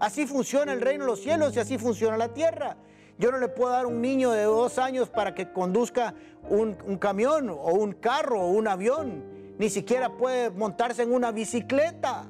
Así 0.00 0.26
funciona 0.26 0.72
el 0.72 0.80
reino 0.80 1.04
de 1.04 1.10
los 1.10 1.20
cielos 1.20 1.56
y 1.56 1.60
así 1.60 1.78
funciona 1.78 2.18
la 2.18 2.34
tierra. 2.34 2.76
Yo 3.18 3.30
no 3.30 3.38
le 3.38 3.48
puedo 3.48 3.70
dar 3.70 3.84
a 3.84 3.88
un 3.88 4.00
niño 4.00 4.32
de 4.32 4.42
dos 4.42 4.78
años 4.78 5.08
para 5.08 5.34
que 5.34 5.52
conduzca 5.52 6.14
un, 6.48 6.74
camión 6.98 7.48
o 7.48 7.72
un 7.74 7.92
carro 7.92 8.40
o 8.40 8.48
un 8.48 8.66
avión. 8.66 9.24
Ni 9.58 9.70
siquiera 9.70 10.16
puede 10.16 10.50
montarse 10.50 11.02
en 11.02 11.12
una 11.12 11.30
bicicleta. 11.30 12.26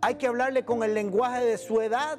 Hay 0.00 0.16
que 0.16 0.26
hablarle 0.26 0.64
con 0.64 0.82
el 0.82 0.94
lenguaje 0.94 1.44
de 1.44 1.58
su 1.58 1.80
edad. 1.80 2.18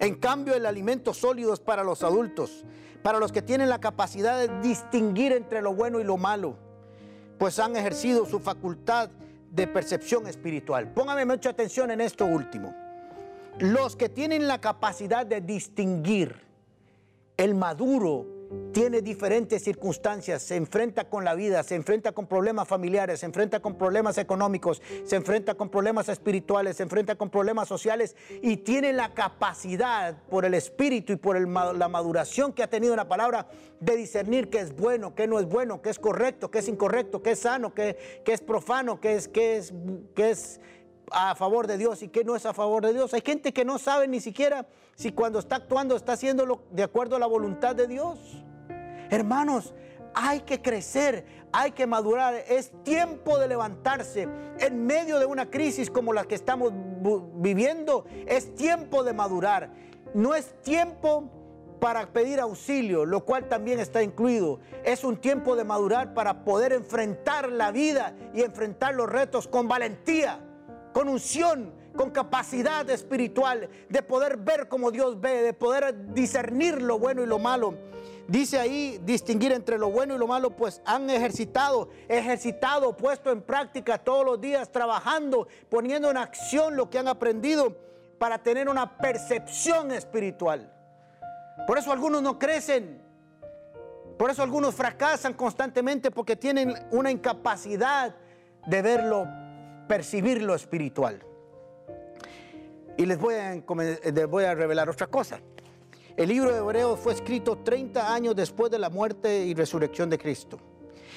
En 0.00 0.14
cambio, 0.16 0.54
el 0.54 0.66
alimento 0.66 1.14
sólido 1.14 1.54
es 1.54 1.60
para 1.60 1.82
los 1.82 2.02
adultos, 2.02 2.64
para 3.02 3.18
los 3.18 3.32
que 3.32 3.42
tienen 3.42 3.68
la 3.68 3.80
capacidad 3.80 4.38
de 4.38 4.60
distinguir 4.60 5.32
entre 5.32 5.62
lo 5.62 5.74
bueno 5.74 5.98
y 5.98 6.04
lo 6.04 6.16
malo, 6.16 6.56
pues 7.38 7.58
han 7.58 7.74
ejercido 7.74 8.26
su 8.26 8.38
facultad 8.38 9.10
de 9.50 9.66
percepción 9.66 10.26
espiritual. 10.26 10.92
Póngame 10.92 11.24
mucha 11.24 11.50
atención 11.50 11.90
en 11.90 12.00
esto 12.00 12.26
último. 12.26 12.74
Los 13.60 13.96
que 13.96 14.08
tienen 14.08 14.46
la 14.46 14.60
capacidad 14.60 15.26
de 15.26 15.40
distinguir 15.40 16.40
el 17.36 17.56
maduro 17.56 18.38
tiene 18.72 19.02
diferentes 19.02 19.64
circunstancias, 19.64 20.42
se 20.42 20.56
enfrenta 20.56 21.08
con 21.10 21.24
la 21.24 21.34
vida, 21.34 21.62
se 21.64 21.74
enfrenta 21.74 22.12
con 22.12 22.26
problemas 22.26 22.68
familiares, 22.68 23.20
se 23.20 23.26
enfrenta 23.26 23.60
con 23.60 23.76
problemas 23.76 24.16
económicos, 24.16 24.80
se 25.04 25.16
enfrenta 25.16 25.54
con 25.54 25.68
problemas 25.68 26.08
espirituales, 26.08 26.76
se 26.76 26.84
enfrenta 26.84 27.16
con 27.16 27.30
problemas 27.30 27.68
sociales 27.68 28.16
y 28.40 28.58
tiene 28.58 28.92
la 28.92 29.12
capacidad 29.12 30.16
por 30.30 30.44
el 30.44 30.54
espíritu 30.54 31.12
y 31.12 31.16
por 31.16 31.38
la 31.40 31.88
maduración 31.88 32.52
que 32.52 32.62
ha 32.62 32.70
tenido 32.70 32.92
en 32.92 32.98
la 32.98 33.08
palabra 33.08 33.48
de 33.80 33.96
discernir 33.96 34.48
qué 34.48 34.60
es 34.60 34.74
bueno, 34.74 35.14
qué 35.14 35.26
no 35.26 35.40
es 35.40 35.46
bueno, 35.46 35.82
qué 35.82 35.90
es 35.90 35.98
correcto, 35.98 36.50
qué 36.50 36.60
es 36.60 36.68
incorrecto, 36.68 37.22
qué 37.22 37.32
es 37.32 37.40
sano, 37.40 37.74
qué, 37.74 37.98
es 38.24 38.40
profano, 38.40 39.00
qué 39.00 39.16
es, 39.16 39.28
qué 39.28 39.56
es, 39.56 39.74
qué 40.14 40.30
es 40.30 40.60
a 41.12 41.34
favor 41.34 41.66
de 41.66 41.78
Dios 41.78 42.02
y 42.02 42.08
que 42.08 42.24
no 42.24 42.36
es 42.36 42.46
a 42.46 42.54
favor 42.54 42.84
de 42.84 42.92
Dios. 42.92 43.14
Hay 43.14 43.22
gente 43.24 43.52
que 43.52 43.64
no 43.64 43.78
sabe 43.78 44.08
ni 44.08 44.20
siquiera 44.20 44.66
si 44.94 45.12
cuando 45.12 45.38
está 45.38 45.56
actuando 45.56 45.96
está 45.96 46.12
haciéndolo 46.12 46.62
de 46.70 46.82
acuerdo 46.82 47.16
a 47.16 47.18
la 47.18 47.26
voluntad 47.26 47.74
de 47.74 47.86
Dios. 47.86 48.18
Hermanos, 49.10 49.74
hay 50.14 50.40
que 50.40 50.60
crecer, 50.60 51.24
hay 51.52 51.72
que 51.72 51.86
madurar. 51.86 52.34
Es 52.48 52.72
tiempo 52.82 53.38
de 53.38 53.48
levantarse 53.48 54.28
en 54.58 54.86
medio 54.86 55.18
de 55.18 55.26
una 55.26 55.50
crisis 55.50 55.90
como 55.90 56.12
la 56.12 56.24
que 56.24 56.34
estamos 56.34 56.72
viviendo. 57.36 58.04
Es 58.26 58.54
tiempo 58.54 59.04
de 59.04 59.12
madurar. 59.12 59.70
No 60.14 60.34
es 60.34 60.60
tiempo 60.62 61.30
para 61.80 62.12
pedir 62.12 62.40
auxilio, 62.40 63.04
lo 63.04 63.24
cual 63.24 63.48
también 63.48 63.78
está 63.78 64.02
incluido. 64.02 64.58
Es 64.84 65.04
un 65.04 65.16
tiempo 65.16 65.54
de 65.54 65.64
madurar 65.64 66.12
para 66.14 66.44
poder 66.44 66.72
enfrentar 66.72 67.50
la 67.50 67.70
vida 67.70 68.14
y 68.34 68.42
enfrentar 68.42 68.94
los 68.94 69.08
retos 69.08 69.46
con 69.46 69.68
valentía 69.68 70.40
con 70.98 71.08
unción, 71.08 71.72
con 71.94 72.10
capacidad 72.10 72.90
espiritual, 72.90 73.68
de 73.88 74.02
poder 74.02 74.36
ver 74.36 74.66
como 74.66 74.90
Dios 74.90 75.20
ve, 75.20 75.42
de 75.44 75.52
poder 75.52 76.12
discernir 76.12 76.82
lo 76.82 76.98
bueno 76.98 77.22
y 77.22 77.26
lo 77.26 77.38
malo. 77.38 77.72
Dice 78.26 78.58
ahí 78.58 79.00
distinguir 79.04 79.52
entre 79.52 79.78
lo 79.78 79.92
bueno 79.92 80.16
y 80.16 80.18
lo 80.18 80.26
malo, 80.26 80.50
pues 80.56 80.82
han 80.84 81.08
ejercitado, 81.08 81.88
ejercitado, 82.08 82.96
puesto 82.96 83.30
en 83.30 83.42
práctica 83.42 83.98
todos 83.98 84.26
los 84.26 84.40
días, 84.40 84.72
trabajando, 84.72 85.46
poniendo 85.68 86.10
en 86.10 86.16
acción 86.16 86.74
lo 86.74 86.90
que 86.90 86.98
han 86.98 87.06
aprendido 87.06 87.76
para 88.18 88.42
tener 88.42 88.68
una 88.68 88.98
percepción 88.98 89.92
espiritual. 89.92 90.68
Por 91.64 91.78
eso 91.78 91.92
algunos 91.92 92.22
no 92.22 92.40
crecen, 92.40 93.00
por 94.18 94.30
eso 94.32 94.42
algunos 94.42 94.74
fracasan 94.74 95.34
constantemente 95.34 96.10
porque 96.10 96.34
tienen 96.34 96.74
una 96.90 97.12
incapacidad 97.12 98.16
de 98.66 98.82
verlo 98.82 99.28
percibir 99.88 100.42
lo 100.42 100.54
espiritual. 100.54 101.20
Y 102.96 103.06
les 103.06 103.18
voy, 103.18 103.34
a, 103.34 104.54
revelar 104.54 104.90
otra 104.90 105.06
cosa. 105.06 105.40
El 106.16 106.28
libro 106.28 106.52
de 106.52 106.58
Hebreos 106.58 106.98
fue 106.98 107.12
escrito 107.12 107.58
30 107.58 108.12
años 108.12 108.36
después 108.36 108.70
de 108.70 108.78
la 108.78 108.90
muerte 108.90 109.44
y 109.44 109.54
resurrección 109.54 110.10
de 110.10 110.18
Cristo. 110.18 110.58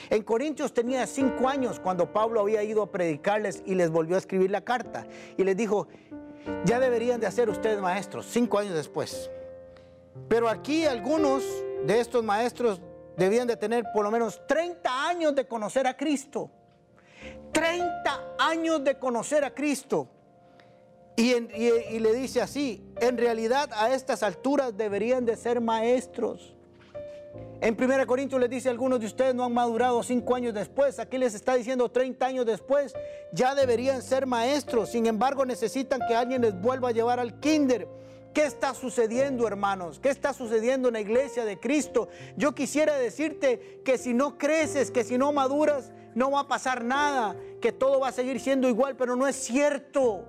En 0.10 0.23
Corintios 0.23 0.73
tenía 0.73 1.07
cinco 1.07 1.47
años 1.47 1.79
cuando 1.79 2.12
Pablo 2.12 2.41
había 2.41 2.63
ido 2.63 2.84
a 2.84 2.91
predicarles 2.91 3.63
y 3.65 3.75
les 3.75 3.89
volvió 3.89 4.15
a 4.15 4.19
escribir 4.19 4.51
la 4.51 4.62
carta. 4.62 5.07
Y 5.38 5.43
les 5.43 5.57
dijo, 5.57 5.88
ya 6.65 6.79
deberían 6.79 7.19
de 7.19 7.27
hacer 7.27 7.49
ustedes 7.49 7.81
maestros, 7.81 8.27
cinco 8.27 8.60
años 8.60 8.75
después. 8.75 9.31
Pero 10.27 10.49
aquí 10.49 10.86
algunos 10.86 11.43
de 11.86 11.99
estos 11.99 12.23
maestros 12.23 12.79
debían 13.17 13.47
de 13.47 13.57
tener 13.57 13.86
por 13.93 14.03
lo 14.03 14.12
menos 14.12 14.41
30 14.47 15.07
años 15.07 15.36
de 15.36 15.47
conocer 15.47 15.88
a 15.88 15.97
Cristo. 15.97 16.51
30 17.51 18.35
años 18.39 18.83
de 18.83 18.97
conocer 18.97 19.43
a 19.43 19.53
Cristo. 19.53 20.07
Y, 21.15 21.99
le 21.99 22.13
dice 22.13 22.41
así, 22.41 22.83
en 22.99 23.17
realidad 23.17 23.69
a 23.73 23.93
estas 23.93 24.23
alturas 24.23 24.75
deberían 24.75 25.25
de 25.25 25.35
ser 25.35 25.61
maestros. 25.61 26.55
En 27.59 27.77
1 27.79 28.07
Corintios 28.07 28.41
les 28.41 28.49
dice, 28.49 28.69
algunos 28.69 28.99
de 28.99 29.05
ustedes 29.05 29.35
no 29.35 29.43
han 29.43 29.53
madurado 29.53 30.01
cinco 30.01 30.33
años 30.33 30.53
después, 30.53 30.97
aquí 30.97 31.19
les 31.19 31.35
está 31.35 31.55
diciendo 31.55 31.91
30 31.91 32.25
años 32.25 32.45
después, 32.45 32.93
ya 33.33 33.53
deberían 33.53 34.01
ser 34.01 34.25
maestros, 34.25 34.89
sin 34.89 35.05
embargo 35.05 35.45
necesitan 35.45 36.01
que 36.07 36.15
alguien 36.15 36.41
les 36.41 36.59
vuelva 36.59 36.89
a 36.89 36.91
llevar 36.91 37.19
al 37.19 37.39
kinder. 37.39 37.87
¿Qué 38.33 38.45
está 38.45 38.73
sucediendo, 38.73 39.45
hermanos? 39.45 39.99
¿Qué 39.99 40.09
está 40.09 40.33
sucediendo 40.33 40.87
en 40.87 40.93
la 40.93 41.01
iglesia 41.01 41.43
de 41.43 41.59
Cristo? 41.59 42.07
Yo 42.37 42.55
quisiera 42.55 42.95
decirte 42.97 43.81
que 43.83 43.97
si 43.97 44.13
no 44.13 44.37
creces, 44.37 44.89
que 44.89 45.03
si 45.03 45.17
no 45.17 45.33
maduras, 45.33 45.91
no 46.15 46.32
va 46.32 46.41
a 46.41 46.47
pasar 46.47 46.84
nada, 46.84 47.36
que 47.62 47.71
todo 47.71 48.00
va 48.00 48.10
a 48.10 48.12
seguir 48.12 48.39
siendo 48.39 48.67
igual, 48.67 48.95
pero 48.95 49.15
no 49.15 49.28
es 49.28 49.36
cierto. 49.36 50.26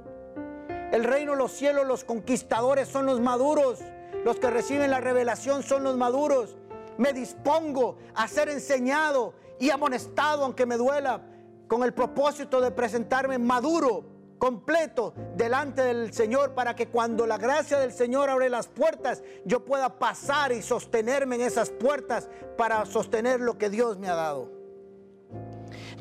El 0.92 1.04
reino 1.04 1.32
de 1.32 1.38
los 1.38 1.52
cielos, 1.52 1.86
los 1.86 2.04
conquistadores 2.04 2.88
son 2.88 3.06
los 3.06 3.20
maduros, 3.20 3.80
los 4.24 4.38
que 4.38 4.50
reciben 4.50 4.90
la 4.90 5.00
revelación 5.00 5.62
son 5.62 5.82
los 5.82 5.96
maduros. 5.96 6.56
Me 6.98 7.12
dispongo 7.12 7.96
a 8.14 8.28
ser 8.28 8.48
enseñado 8.48 9.34
y 9.58 9.70
amonestado, 9.70 10.44
aunque 10.44 10.66
me 10.66 10.76
duela, 10.76 11.22
con 11.66 11.82
el 11.82 11.94
propósito 11.94 12.60
de 12.60 12.70
presentarme 12.70 13.38
maduro, 13.38 14.04
completo, 14.38 15.14
delante 15.36 15.82
del 15.82 16.12
Señor, 16.12 16.52
para 16.52 16.76
que 16.76 16.88
cuando 16.88 17.26
la 17.26 17.38
gracia 17.38 17.78
del 17.78 17.92
Señor 17.92 18.28
abre 18.28 18.50
las 18.50 18.68
puertas, 18.68 19.22
yo 19.44 19.64
pueda 19.64 19.98
pasar 19.98 20.52
y 20.52 20.62
sostenerme 20.62 21.36
en 21.36 21.42
esas 21.42 21.70
puertas 21.70 22.28
para 22.58 22.84
sostener 22.84 23.40
lo 23.40 23.56
que 23.56 23.70
Dios 23.70 23.98
me 23.98 24.08
ha 24.08 24.14
dado. 24.14 24.61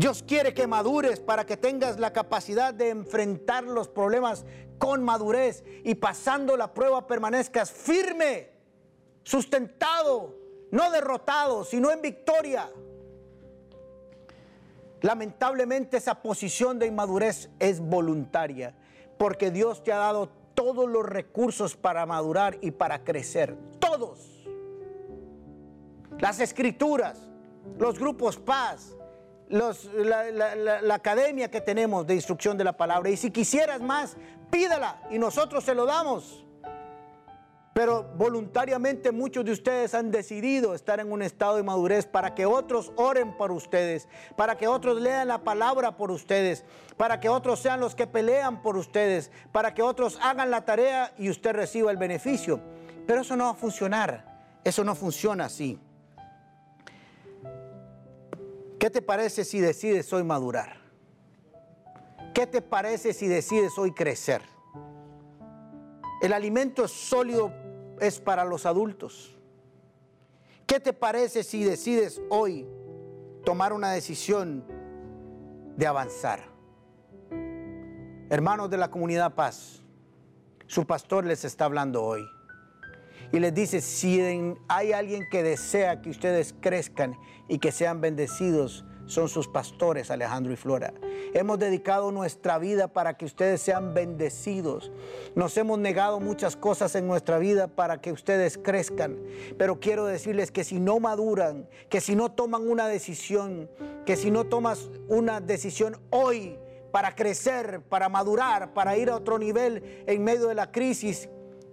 Dios 0.01 0.23
quiere 0.23 0.55
que 0.55 0.65
madures 0.65 1.19
para 1.19 1.45
que 1.45 1.57
tengas 1.57 1.99
la 1.99 2.11
capacidad 2.11 2.73
de 2.73 2.89
enfrentar 2.89 3.65
los 3.65 3.87
problemas 3.87 4.45
con 4.79 5.03
madurez 5.03 5.63
y 5.83 5.93
pasando 5.93 6.57
la 6.57 6.73
prueba 6.73 7.05
permanezcas 7.05 7.69
firme, 7.69 8.49
sustentado, 9.21 10.35
no 10.71 10.89
derrotado, 10.89 11.63
sino 11.63 11.91
en 11.91 12.01
victoria. 12.01 12.71
Lamentablemente 15.01 15.97
esa 15.97 16.23
posición 16.23 16.79
de 16.79 16.87
inmadurez 16.87 17.51
es 17.59 17.79
voluntaria, 17.79 18.73
porque 19.19 19.51
Dios 19.51 19.83
te 19.83 19.93
ha 19.93 19.97
dado 19.97 20.29
todos 20.55 20.89
los 20.89 21.05
recursos 21.05 21.77
para 21.77 22.07
madurar 22.07 22.57
y 22.61 22.71
para 22.71 23.03
crecer, 23.03 23.55
todos. 23.77 24.47
Las 26.17 26.39
escrituras, 26.39 27.19
los 27.77 27.99
grupos 27.99 28.37
paz, 28.37 28.95
la, 29.51 30.95
academia 30.95 31.51
que 31.51 31.61
tenemos 31.61 32.07
de 32.07 32.15
instrucción 32.15 32.57
de 32.57 32.63
la 32.63 32.73
palabra. 32.73 33.09
Y 33.09 33.17
si 33.17 33.31
quisieras 33.31 33.81
más, 33.81 34.17
pídala 34.49 35.01
y 35.09 35.19
nosotros 35.19 35.63
se 35.63 35.75
lo 35.75 35.85
damos. 35.85 36.45
Pero 37.73 38.03
voluntariamente 38.17 39.11
muchos 39.11 39.45
de 39.45 39.53
ustedes 39.53 39.95
han 39.95 40.11
decidido 40.11 40.75
estar 40.75 40.99
en 40.99 41.11
un 41.11 41.21
estado 41.21 41.55
de 41.55 41.63
madurez 41.63 42.05
para 42.05 42.35
que 42.35 42.45
otros 42.45 42.91
oren 42.97 43.37
por 43.37 43.51
ustedes, 43.51 44.09
para 44.35 44.57
que 44.57 44.67
otros 44.67 44.99
lean 44.99 45.29
la 45.29 45.43
palabra 45.43 45.95
por 45.95 46.11
ustedes, 46.11 46.65
para 46.97 47.21
que 47.21 47.29
otros 47.29 47.61
sean 47.61 47.79
los 47.79 47.95
que 47.95 48.07
pelean 48.07 48.61
por 48.61 48.75
ustedes, 48.75 49.31
para 49.53 49.73
que 49.73 49.83
otros 49.83 50.19
hagan 50.21 50.51
la 50.51 50.65
tarea 50.65 51.13
y 51.17 51.29
usted 51.29 51.53
reciba 51.53 51.91
el 51.91 51.97
beneficio. 51.97 52.59
Pero 53.07 53.21
eso 53.21 53.37
no 53.37 53.45
va 53.45 53.51
a 53.51 53.55
funcionar, 53.55 54.59
eso 54.65 54.83
no 54.83 54.93
funciona 54.93 55.45
así. 55.45 55.79
¿Qué 58.81 58.89
te 58.89 59.03
parece 59.03 59.45
si 59.45 59.59
decides 59.59 60.11
hoy 60.11 60.23
madurar? 60.23 60.81
¿Qué 62.33 62.47
te 62.47 62.63
parece 62.63 63.13
si 63.13 63.27
decides 63.27 63.77
hoy 63.77 63.91
crecer? 63.91 64.41
El 66.19 66.33
alimento 66.33 66.87
sólido 66.87 67.53
es 67.99 68.19
para 68.19 68.43
los 68.43 68.65
adultos. 68.65 69.37
¿Qué 70.65 70.79
te 70.79 70.93
parece 70.93 71.43
si 71.43 71.63
decides 71.63 72.19
hoy 72.31 72.67
tomar 73.45 73.71
una 73.71 73.91
decisión 73.91 74.65
de 75.77 75.85
avanzar? 75.85 76.39
Hermanos 78.31 78.71
de 78.71 78.77
la 78.77 78.89
comunidad 78.89 79.35
Paz, 79.35 79.83
su 80.65 80.87
pastor 80.87 81.23
les 81.23 81.45
está 81.45 81.65
hablando 81.65 82.01
hoy 82.03 82.27
y 83.31 83.39
les 83.39 83.53
dice, 83.53 83.81
si 83.81 84.19
hay 84.67 84.91
alguien 84.91 85.27
que 85.29 85.43
desea 85.43 86.01
que 86.01 86.09
ustedes 86.09 86.53
crezcan 86.59 87.17
y 87.47 87.59
que 87.59 87.71
sean 87.71 88.01
bendecidos, 88.01 88.85
son 89.11 89.27
sus 89.27 89.47
pastores, 89.47 90.09
Alejandro 90.09 90.53
y 90.53 90.55
Flora. 90.55 90.93
Hemos 91.33 91.59
dedicado 91.59 92.11
nuestra 92.11 92.57
vida 92.57 92.87
para 92.87 93.17
que 93.17 93.25
ustedes 93.25 93.61
sean 93.61 93.93
bendecidos. 93.93 94.91
Nos 95.35 95.57
hemos 95.57 95.77
negado 95.79 96.19
muchas 96.19 96.55
cosas 96.55 96.95
en 96.95 97.07
nuestra 97.07 97.37
vida 97.37 97.67
para 97.67 97.99
que 97.99 98.11
ustedes 98.11 98.57
crezcan. 98.57 99.17
Pero 99.57 99.79
quiero 99.79 100.05
decirles 100.05 100.51
que 100.51 100.63
si 100.63 100.79
no 100.79 100.99
maduran, 100.99 101.67
que 101.89 101.99
si 101.99 102.15
no 102.15 102.31
toman 102.31 102.67
una 102.67 102.87
decisión, 102.87 103.69
que 104.05 104.15
si 104.15 104.31
no 104.31 104.45
tomas 104.45 104.89
una 105.09 105.41
decisión 105.41 105.97
hoy 106.09 106.57
para 106.91 107.15
crecer, 107.15 107.81
para 107.81 108.09
madurar, 108.09 108.73
para 108.73 108.97
ir 108.97 109.09
a 109.09 109.15
otro 109.15 109.37
nivel 109.39 110.03
en 110.07 110.23
medio 110.23 110.47
de 110.47 110.55
la 110.55 110.71
crisis, 110.71 111.29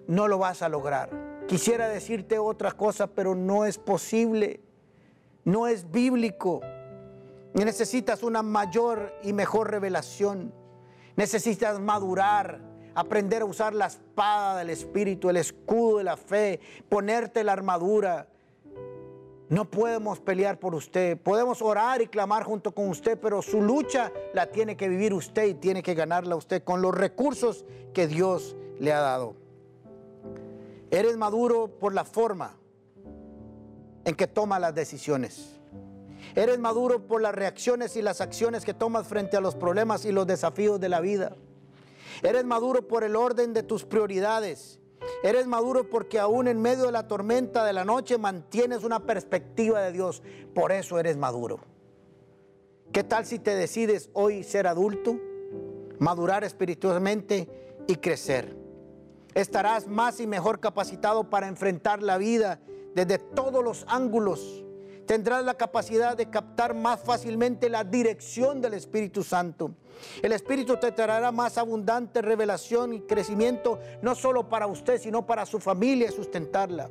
no 0.07 0.27
lo 0.27 0.39
vas 0.39 0.63
a 0.63 0.69
lograr. 0.69 1.28
Quisiera 1.49 1.89
decirte 1.89 2.39
otra 2.39 2.73
cosa, 2.73 3.07
pero 3.07 3.35
no 3.35 3.65
es 3.65 3.79
posible. 3.79 4.61
No 5.45 5.67
es 5.67 5.91
bíblico. 5.91 6.61
Necesitas 7.55 8.23
una 8.23 8.43
mayor 8.43 9.15
y 9.23 9.33
mejor 9.33 9.71
revelación. 9.71 10.53
Necesitas 11.17 11.81
madurar, 11.81 12.61
aprender 12.95 13.41
a 13.41 13.47
usar 13.47 13.75
la 13.75 13.87
espada 13.87 14.59
del 14.59 14.69
Espíritu, 14.69 15.31
el 15.31 15.39
escudo 15.39 15.97
de 15.97 16.05
la 16.05 16.19
fe, 16.19 16.61
ponerte 16.91 17.43
la 17.43 17.55
armadura. 17.55 18.29
No 19.49 19.65
podemos 19.65 20.21
pelear 20.21 20.59
por 20.59 20.75
usted. 20.75 21.17
Podemos 21.17 21.63
orar 21.63 22.03
y 22.03 22.09
clamar 22.09 22.45
junto 22.45 22.73
con 22.73 22.91
usted, 22.91 23.19
pero 23.19 23.41
su 23.41 23.63
lucha 23.63 24.13
la 24.35 24.51
tiene 24.51 24.77
que 24.77 24.91
vivir 24.91 25.15
usted 25.15 25.47
y 25.47 25.55
tiene 25.55 25.83
que 25.83 25.95
ganarla 25.95 26.37
usted 26.37 26.63
con 26.63 26.83
los 26.83 26.95
recursos 26.95 27.65
que 27.95 28.07
Dios 28.07 28.55
le 28.79 28.93
ha 28.93 29.01
dado. 29.01 29.48
Eres 30.91 31.16
maduro 31.16 31.68
por 31.78 31.95
la 31.95 32.05
forma 32.05 32.57
en 34.05 34.14
que 34.14 34.26
toma 34.26 34.59
las 34.59 34.74
decisiones. 34.74 35.59
Eres 36.34 36.59
maduro 36.59 37.07
por 37.07 37.20
las 37.20 37.34
reacciones 37.34 37.97
y 37.97 38.03
las 38.03 38.20
acciones 38.20 38.64
que 38.64 38.74
tomas 38.74 39.07
frente 39.07 39.36
a 39.36 39.41
los 39.41 39.55
problemas 39.55 40.05
y 40.05 40.12
los 40.12 40.26
desafíos 40.26 40.80
de 40.80 40.89
la 40.89 41.01
vida. 41.01 41.36
Eres 42.22 42.45
maduro 42.45 42.89
por 42.89 43.05
el 43.05 43.16
orden 43.16 43.53
de 43.53 43.62
tus 43.62 43.84
prioridades. 43.84 44.78
Eres 45.22 45.47
maduro 45.47 45.89
porque 45.89 46.18
aún 46.18 46.49
en 46.49 46.61
medio 46.61 46.86
de 46.86 46.93
la 46.93 47.07
tormenta 47.07 47.64
de 47.64 47.72
la 47.72 47.84
noche 47.84 48.18
mantienes 48.18 48.84
una 48.84 49.01
perspectiva 49.01 49.80
de 49.82 49.93
Dios. 49.93 50.22
Por 50.55 50.72
eso 50.72 50.99
eres 50.99 51.16
maduro. 51.16 51.61
¿Qué 52.93 53.05
tal 53.05 53.26
si 53.26 53.39
te 53.39 53.55
decides 53.55 54.11
hoy 54.14 54.43
ser 54.43 54.66
adulto, 54.66 55.16
madurar 55.99 56.45
espiritualmente 56.45 57.49
y 57.86 57.97
crecer? 57.97 58.58
Estarás 59.39 59.86
más 59.86 60.18
y 60.18 60.26
mejor 60.26 60.59
capacitado 60.59 61.30
para 61.30 61.47
enfrentar 61.47 62.03
la 62.03 62.18
vida 62.18 62.61
desde 62.95 63.18
todos 63.18 63.62
los 63.62 63.84
ángulos 63.89 64.64
tendrás 65.09 65.43
la 65.43 65.55
capacidad 65.55 66.16
de 66.16 66.28
captar 66.28 66.74
más 66.74 67.01
fácilmente 67.01 67.70
la 67.70 67.82
dirección 67.82 68.61
del 68.61 68.74
Espíritu 68.74 69.24
Santo. 69.24 69.74
El 70.22 70.32
Espíritu 70.32 70.76
te 70.76 70.93
traerá 70.93 71.32
más 71.32 71.57
abundante 71.57 72.20
revelación 72.20 72.93
y 72.93 73.01
crecimiento, 73.01 73.80
no 74.03 74.14
solo 74.14 74.51
para 74.51 74.66
usted, 74.66 75.01
sino 75.01 75.26
para 75.26 75.47
su 75.47 75.61
familia 75.61 76.09
y 76.09 76.12
sustentarla. 76.12 76.91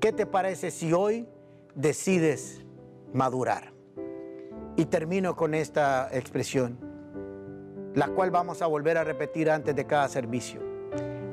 ¿Qué 0.00 0.12
te 0.12 0.26
parece 0.26 0.72
si 0.72 0.92
hoy 0.92 1.28
decides 1.76 2.64
madurar? 3.12 3.72
Y 4.76 4.86
termino 4.86 5.36
con 5.36 5.54
esta 5.54 6.08
expresión, 6.10 6.76
la 7.94 8.08
cual 8.08 8.32
vamos 8.32 8.62
a 8.62 8.66
volver 8.66 8.98
a 8.98 9.04
repetir 9.04 9.48
antes 9.48 9.76
de 9.76 9.86
cada 9.86 10.08
servicio. 10.08 10.73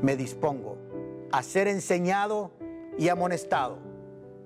Me 0.02 0.16
dispongo 0.16 0.78
a 1.32 1.44
ser 1.44 1.68
enseñado 1.68 2.52
y 2.98 3.10
amonestado 3.10 3.78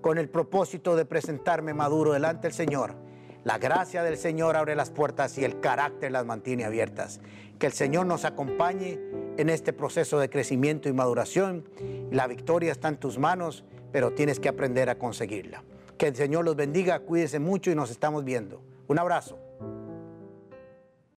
con 0.02 0.18
el 0.18 0.30
propósito 0.30 0.96
de 0.96 1.06
presentarme 1.06 1.74
maduro 1.74 2.14
delante 2.14 2.48
del 2.48 2.54
Señor. 2.54 2.96
La 3.44 3.58
gracia 3.58 4.04
del 4.04 4.18
Señor 4.18 4.56
abre 4.56 4.76
las 4.76 4.90
puertas 4.90 5.38
y 5.38 5.46
el 5.46 5.60
carácter 5.60 6.12
las 6.12 6.26
mantiene 6.26 6.66
abiertas. 6.66 7.22
Que 7.60 7.68
el 7.68 7.74
Señor 7.74 8.06
nos 8.06 8.26
acompañe 8.26 9.00
en 9.38 9.50
este 9.50 9.72
proceso 9.72 10.20
de 10.20 10.30
crecimiento 10.30 10.90
y 10.90 10.94
maduración. 10.94 11.70
La 12.12 12.28
victoria 12.28 12.72
está 12.72 12.88
en 12.88 12.98
tus 12.98 13.18
manos, 13.18 13.64
pero 13.92 14.14
tienes 14.14 14.40
que 14.40 14.50
aprender 14.50 14.90
a 14.90 14.98
conseguirla. 14.98 15.64
Que 15.98 16.08
el 16.08 16.16
Señor 16.16 16.44
los 16.44 16.56
bendiga, 16.56 17.00
cuídense 17.00 17.40
mucho 17.40 17.72
y 17.72 17.76
nos 17.76 17.92
estamos 17.92 18.24
viendo. 18.24 18.62
Un 18.88 19.00
abrazo. 19.00 19.45